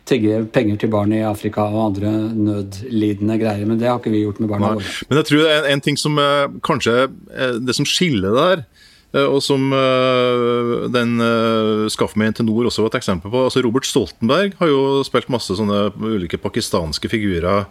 tigge 0.08 0.42
penger 0.54 0.82
til 0.82 0.92
barn 0.92 1.12
i 1.14 1.22
Afrika 1.26 1.66
og 1.68 1.82
andre 1.90 2.12
nødlidende 2.32 3.38
greier. 3.40 3.66
Men 3.68 3.80
det 3.80 3.90
har 3.90 4.00
ikke 4.00 4.14
vi 4.14 4.24
gjort 4.24 4.40
med 4.42 4.52
barna 4.52 4.74
våre. 4.76 4.94
Men 5.08 5.20
jeg 5.22 5.30
tror 5.30 5.44
det 5.44 5.58
er 5.58 5.70
en 5.74 5.84
ting 5.84 6.00
som 6.00 6.18
eh, 6.20 6.46
kanskje 6.64 6.96
eh, 7.04 7.58
Det 7.62 7.76
som 7.76 7.88
skiller 7.88 8.34
der, 8.36 8.64
Eh, 8.64 8.91
og 9.12 9.42
som 9.44 9.66
eh, 9.76 10.86
den 10.92 11.18
uh, 11.20 11.88
Skaff 11.92 12.14
meg 12.16 12.30
en 12.30 12.38
tenor 12.40 12.68
også 12.70 12.86
var 12.86 12.94
et 12.94 13.02
eksempel 13.02 13.32
på. 13.32 13.42
altså 13.44 13.60
Robert 13.64 13.84
Stoltenberg 13.84 14.54
har 14.56 14.70
jo 14.70 15.02
spilt 15.04 15.28
masse 15.32 15.52
sånne 15.58 15.90
ulike 16.00 16.40
pakistanske 16.40 17.10
figurer 17.12 17.66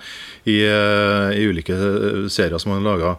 i, 0.45 0.62
i 0.62 1.47
ulike 1.49 1.77
serier 2.30 2.62
som 2.62 2.75
han 2.75 2.86
laga. 2.86 3.15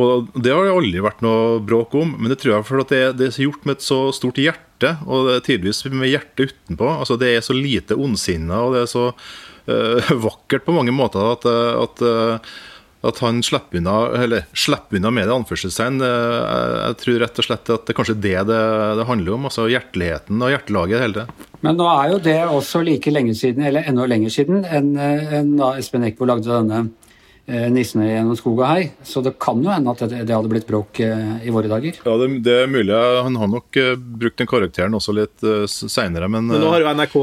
Og 0.00 0.30
Det 0.32 0.54
har 0.54 0.64
det 0.64 0.72
aldri 0.72 1.04
vært 1.04 1.20
noe 1.24 1.60
bråk 1.60 1.94
om, 2.00 2.14
men 2.16 2.32
det 2.32 2.40
tror 2.40 2.54
jeg 2.54 2.68
for 2.70 2.84
at 2.84 2.92
det, 2.94 3.02
det 3.20 3.28
er 3.28 3.44
gjort 3.44 3.68
med 3.68 3.76
et 3.76 3.84
så 3.84 4.00
stort 4.16 4.40
hjerte, 4.40 4.94
og 5.04 5.28
det 5.28 5.42
tydeligvis 5.44 5.84
med 5.92 6.08
hjertet 6.08 6.54
utenpå. 6.54 6.88
altså 6.88 7.18
Det 7.20 7.34
er 7.34 7.44
så 7.44 7.56
lite 7.56 7.98
ondsinna, 7.98 8.62
og 8.64 8.76
det 8.76 8.86
er 8.86 8.90
så 8.90 9.10
uh, 9.12 10.12
vakkert 10.28 10.64
på 10.64 10.76
mange 10.76 10.94
måter 10.96 11.34
at, 11.34 11.44
at 11.44 12.04
uh, 12.06 12.54
at 13.06 13.20
han 13.24 13.40
slipper 13.44 13.80
unna, 13.80 13.96
eller 14.20 14.46
slipper 14.52 14.98
unna 14.98 15.12
med 15.14 15.28
det 15.28 15.36
anførselstegn. 15.36 16.00
Eh, 16.04 16.78
jeg 16.90 16.98
tror 17.02 17.20
rett 17.24 17.42
og 17.42 17.46
slett 17.48 17.74
at 17.76 17.86
det 17.86 17.94
er 17.94 17.98
kanskje 18.00 18.18
det 18.20 18.36
det, 18.50 18.62
det 19.00 19.06
handler 19.08 19.36
om. 19.36 19.46
altså 19.48 19.68
Hjerteligheten 19.72 20.42
og 20.44 20.52
hjertelaget 20.52 21.04
hele 21.04 21.22
det. 21.22 21.46
Men 21.64 21.76
nå 21.76 21.86
er 21.92 22.14
jo 22.14 22.24
det 22.24 22.40
også 22.48 22.84
like 22.84 23.12
lenge 23.12 23.36
siden, 23.36 23.64
eller 23.68 23.88
enda 23.88 24.08
lenger 24.08 24.32
siden, 24.32 24.64
enn 24.64 24.94
en 24.96 25.56
da 25.60 25.74
Espen 25.80 26.04
Eckbo 26.08 26.28
lagde 26.28 26.48
denne 26.48 26.88
Eh, 26.88 27.09
nissene 27.46 28.06
gjennom 28.06 28.36
skog 28.38 28.60
og 28.60 28.66
hei. 28.68 28.82
Så 29.06 29.22
det 29.24 29.34
kan 29.42 29.60
jo 29.62 29.70
hende 29.72 29.92
at 29.92 30.02
det, 30.10 30.22
det 30.28 30.34
hadde 30.34 30.50
blitt 30.50 30.68
bråk 30.68 31.00
eh, 31.02 31.40
i 31.46 31.52
våre 31.54 31.70
dager. 31.70 31.98
Ja, 32.04 32.16
det, 32.20 32.28
det, 32.46 32.56
er 32.64 32.70
mulig. 32.70 32.94
Han 32.94 33.38
har 33.40 33.50
nok 33.50 33.78
uh, 33.80 33.92
brukt 33.96 34.38
den 34.40 34.50
karakteren 34.50 34.96
også 34.96 35.14
litt 35.16 35.44
uh, 35.46 35.64
seinere, 35.66 36.28
men, 36.30 36.46
men 36.50 36.62
nå 36.62 36.70
har 36.72 36.84
jo 36.84 36.92
NRK 36.94 37.16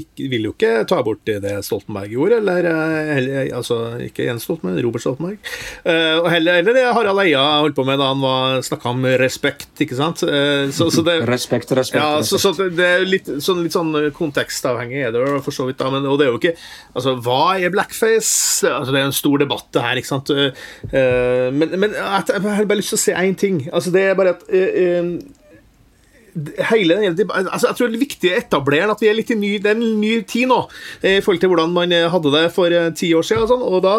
ikke, 0.00 0.28
vil 0.32 0.48
jo 0.48 0.54
ikke 0.54 0.72
ta 0.88 1.00
bort 1.06 1.24
det 1.26 1.54
Stoltenberg 1.66 2.12
gjorde, 2.14 2.40
eller, 2.42 2.68
eller 3.16 3.50
altså 3.56 3.78
ikke 4.06 4.26
Jens 4.28 4.46
Stoltenberg, 4.46 4.82
Robert 4.84 5.04
Stoltenberg. 5.04 5.38
og 5.86 6.28
heller, 6.30 6.60
eller 6.60 6.76
det 6.76 6.84
Harald 6.86 7.22
Eia 7.24 7.42
holdt 7.64 7.76
på 7.78 7.86
med 7.86 8.00
da 8.00 8.10
han 8.12 8.62
snakka 8.64 8.92
om 8.92 9.06
respekt, 9.20 9.72
ikke 9.82 9.98
sant. 9.98 10.22
Så, 10.22 10.88
så 10.92 11.04
det, 11.06 11.18
respekt, 11.34 11.72
respekt. 11.76 12.02
Ja, 12.02 12.22
så, 12.26 12.38
så, 12.42 12.52
det 12.54 12.86
er 12.86 13.06
litt 13.06 13.30
sånn, 13.42 13.64
litt 13.66 13.76
sånn 13.76 13.94
kontekstavhengig 14.16 15.06
er 15.08 15.16
det 15.16 15.24
for 15.44 15.54
så 15.54 15.68
vidt, 15.68 15.80
da. 15.82 15.90
Men, 15.94 16.06
og 16.10 16.20
det 16.20 16.28
er 16.28 16.34
jo 16.34 16.40
ikke 16.40 16.56
Altså, 16.96 17.12
hva 17.20 17.58
er 17.60 17.72
blackface? 17.74 18.64
Altså, 18.70 18.92
det 18.94 19.00
er 19.02 19.08
en 19.10 19.14
stor 19.16 19.42
debatt 19.42 19.45
debatt, 19.46 19.66
det 19.74 19.86
her. 19.86 20.00
ikke 20.00 20.12
sant? 20.12 20.30
Uh, 20.34 21.48
men, 21.54 21.74
men 21.78 21.96
jeg, 21.96 22.44
har 22.44 22.68
bare 22.68 22.82
lyst 22.82 22.94
til 22.94 23.00
å 23.00 23.04
se 23.06 23.16
én 23.16 23.36
ting. 23.38 23.64
Altså, 23.72 23.92
det 23.94 24.04
er 24.04 24.18
bare 24.18 24.36
at 24.36 24.46
uh, 24.50 25.16
hele 26.68 26.98
altså 27.00 27.70
Jeg 27.70 27.76
tror 27.78 27.88
det 27.88 27.96
er 27.96 28.02
viktig 28.02 28.28
å 28.28 28.36
etablere 28.36 28.92
at 28.92 29.00
vi 29.00 29.08
er 29.08 29.16
litt 29.16 29.30
i 29.32 29.38
ny, 29.40 29.54
det 29.62 29.70
er 29.70 29.78
en 29.78 29.94
ny 30.02 30.18
tid 30.28 30.50
nå 30.50 30.58
i 31.00 31.14
forhold 31.24 31.40
til 31.40 31.48
hvordan 31.48 31.72
man 31.72 31.94
hadde 32.12 32.32
det 32.34 32.42
for 32.52 32.76
ti 32.98 33.08
år 33.16 33.24
siden. 33.24 33.46
Og, 33.46 33.48
sånn, 33.48 33.64
og 33.64 33.80
da 33.86 33.94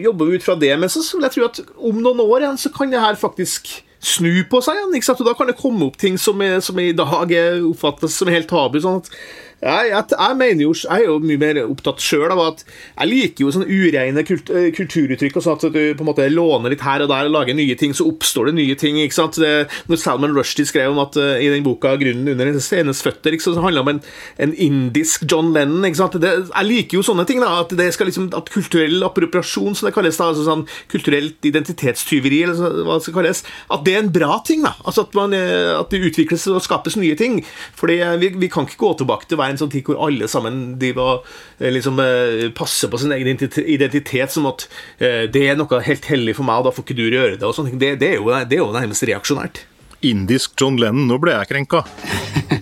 jobber 0.00 0.30
vi 0.30 0.40
ut 0.40 0.46
fra 0.46 0.56
det. 0.56 0.72
Men 0.80 0.92
så 0.92 1.04
vil 1.12 1.28
jeg 1.28 1.36
tro 1.36 1.46
at 1.50 1.60
om 1.76 2.00
noen 2.00 2.24
år 2.24 2.46
igjen 2.46 2.60
så 2.62 2.72
kan 2.72 2.92
det 2.92 3.04
her 3.04 3.20
faktisk 3.20 3.68
snu 4.00 4.32
på 4.48 4.62
seg 4.64 4.78
igjen. 4.78 4.96
ikke 4.96 5.10
sant? 5.10 5.20
Og 5.20 5.28
Da 5.28 5.36
kan 5.36 5.50
det 5.50 5.58
komme 5.60 5.90
opp 5.90 6.00
ting 6.00 6.16
som, 6.18 6.40
er, 6.40 6.58
som 6.64 6.80
i 6.80 6.92
dag 6.96 7.36
oppfattes 7.68 8.16
som 8.16 8.32
helt 8.32 8.48
tabu. 8.48 8.80
sånn 8.80 9.02
at 9.04 9.12
jeg, 9.60 9.90
jeg, 9.90 10.04
jeg, 10.14 10.36
mener 10.40 10.62
jo, 10.64 10.70
jeg 10.72 11.02
er 11.04 11.04
jo 11.04 11.18
mye 11.20 11.40
mer 11.40 11.58
opptatt 11.66 12.00
sjøl 12.00 12.32
av 12.32 12.40
at 12.46 12.62
jeg 12.64 13.08
liker 13.10 13.44
jo 13.44 13.50
sånne 13.52 13.68
ureine 13.68 14.22
kult, 14.24 14.48
eh, 14.56 14.70
kulturuttrykk. 14.72 15.36
og 15.36 15.44
sånn 15.44 15.58
At 15.58 15.66
du 15.74 15.80
på 15.98 16.04
en 16.04 16.08
måte 16.08 16.28
låner 16.32 16.72
litt 16.72 16.84
her 16.84 17.04
og 17.04 17.10
der 17.12 17.28
og 17.28 17.34
lager 17.34 17.56
nye 17.58 17.76
ting, 17.76 17.92
så 17.96 18.06
oppstår 18.08 18.48
det 18.48 18.54
nye 18.56 18.76
ting. 18.80 18.96
ikke 19.02 19.18
sant? 19.18 19.36
Det, 19.40 19.68
når 19.90 20.00
Salman 20.00 20.32
Rushdie 20.36 20.68
skrev 20.68 20.94
om 20.94 21.02
at 21.04 21.18
uh, 21.20 21.36
i 21.36 21.50
den 21.52 21.66
boka 21.66 21.92
'Grunnen 22.00 22.32
under 22.32 22.48
hennes 22.48 23.02
føtter', 23.04 23.36
ikke 23.36 23.44
sant? 23.44 23.58
så 23.58 23.64
handler 23.66 23.82
det 23.82 23.86
om 23.88 23.92
en, 23.92 24.00
en, 24.46 24.54
indisk 24.56 25.26
John 25.28 25.52
Lennon. 25.52 25.84
ikke 25.84 26.00
sant? 26.00 26.16
Det, 26.22 26.32
jeg 26.48 26.70
liker 26.70 27.00
jo 27.00 27.04
sånne 27.10 27.26
ting. 27.28 27.44
da, 27.44 27.60
At 27.60 27.76
det 27.76 27.90
skal 27.92 28.08
liksom, 28.08 28.30
at 28.32 28.48
kulturell 28.48 29.04
appropriasjon, 29.04 29.76
som 29.76 29.90
det 29.90 29.94
kalles, 29.96 30.16
da, 30.16 30.30
altså 30.32 30.46
sånn 30.48 30.64
kulturelt 30.88 31.44
identitetstyveri, 31.44 32.42
eller 32.46 32.56
så, 32.56 32.72
hva 32.80 32.96
det 32.96 33.04
skal 33.04 33.18
kalles, 33.20 33.44
at 33.68 33.84
det 33.84 33.96
er 33.98 34.04
en 34.06 34.12
bra 34.16 34.40
ting. 34.46 34.64
da, 34.64 34.72
altså 34.86 35.04
At, 35.04 35.12
man, 35.20 35.36
eh, 35.36 35.76
at 35.76 35.92
det 35.92 36.00
utvikles 36.08 36.48
og 36.48 36.64
skapes 36.64 36.96
nye 36.96 37.18
ting. 37.18 37.42
Fordi 37.76 38.00
vi, 38.24 38.32
vi 38.40 38.48
kan 38.48 38.64
ikke 38.64 38.80
gå 38.80 38.94
tilbake 39.02 39.28
til 39.28 39.36
være 39.40 39.49
en 39.50 39.60
sånn 39.60 39.72
tid 39.72 39.86
hvor 39.86 40.00
alle 40.06 40.28
sammen 40.30 40.60
driver 40.80 41.20
og 41.20 41.64
liksom, 41.76 42.00
eh, 42.04 42.46
passer 42.56 42.90
på 42.92 43.00
sin 43.00 43.14
egen 43.16 43.34
identitet 43.34 44.34
som 44.34 44.48
at 44.50 44.66
eh, 44.98 45.26
det 45.30 45.46
er 45.48 45.58
noe 45.58 45.82
helt 45.86 46.10
hellig 46.10 46.36
for 46.38 46.48
meg, 46.48 46.60
og 46.60 46.70
da 46.70 46.74
får 46.76 46.86
ikke 46.86 46.98
du 46.98 47.06
gjøre 47.08 47.36
det. 47.36 47.46
og 47.46 47.56
sånne 47.56 47.78
det, 47.80 47.96
det, 48.02 48.14
er 48.14 48.20
jo, 48.20 48.30
det 48.30 48.58
er 48.58 48.64
jo 48.64 48.70
nærmest 48.74 49.06
reaksjonært. 49.10 49.64
Indisk 50.06 50.54
John 50.56 50.78
Lennon, 50.80 51.08
nå 51.10 51.18
ble 51.20 51.34
jeg 51.36 51.50
krenka. 51.50 51.84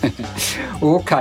ok. 0.94 1.12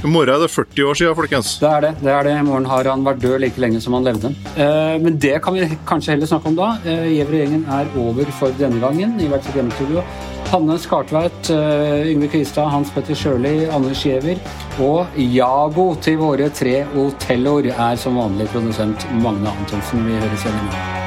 I 0.00 0.08
morgen 0.08 0.32
er 0.32 0.40
det 0.40 0.48
40 0.48 0.86
år 0.88 0.96
siden, 0.96 1.16
folkens. 1.18 1.48
Det 1.60 1.68
er 1.68 1.82
det. 1.84 1.90
det 2.00 2.12
er 2.14 2.24
det. 2.24 2.32
I 2.40 2.44
morgen 2.46 2.68
har 2.70 2.88
han 2.88 3.02
vært 3.04 3.20
død 3.20 3.34
like 3.42 3.60
lenge 3.60 3.82
som 3.84 3.98
han 3.98 4.06
levde. 4.08 4.30
Eh, 4.56 4.96
men 5.02 5.18
det 5.20 5.34
kan 5.44 5.52
vi 5.52 5.66
kanskje 5.88 6.14
heller 6.14 6.30
snakke 6.30 6.48
om 6.48 6.56
da. 6.56 6.70
Eh, 6.88 7.10
Gjever-gjengen 7.18 7.66
er 7.68 7.90
over 8.00 8.32
for 8.38 8.56
denne 8.56 8.80
gangen 8.80 9.18
i 9.20 9.28
hvert 9.28 9.44
fall 9.44 9.60
hjemmestudio. 9.60 10.04
Hanne 10.50 10.78
Skartveit, 10.78 11.50
uh, 11.50 12.10
Yngve 12.10 12.28
Kvistad, 12.28 12.72
Hans 12.72 12.90
Petter 12.90 13.14
Sjøli, 13.14 13.68
Anders 13.70 14.02
Giæver 14.02 14.40
og 14.82 15.06
Jago 15.16 15.94
til 16.02 16.18
våre 16.18 16.50
tre 16.50 16.80
Otelloer 16.98 17.70
er 17.70 18.00
som 18.00 18.18
vanlig 18.18 18.50
produsent 18.50 19.06
Magne 19.22 19.54
Antonsen. 19.60 20.08
Vi 20.08 20.18
høres 20.18 20.42
igjen 20.48 20.58
i 20.58 20.66
morgen. 20.66 20.99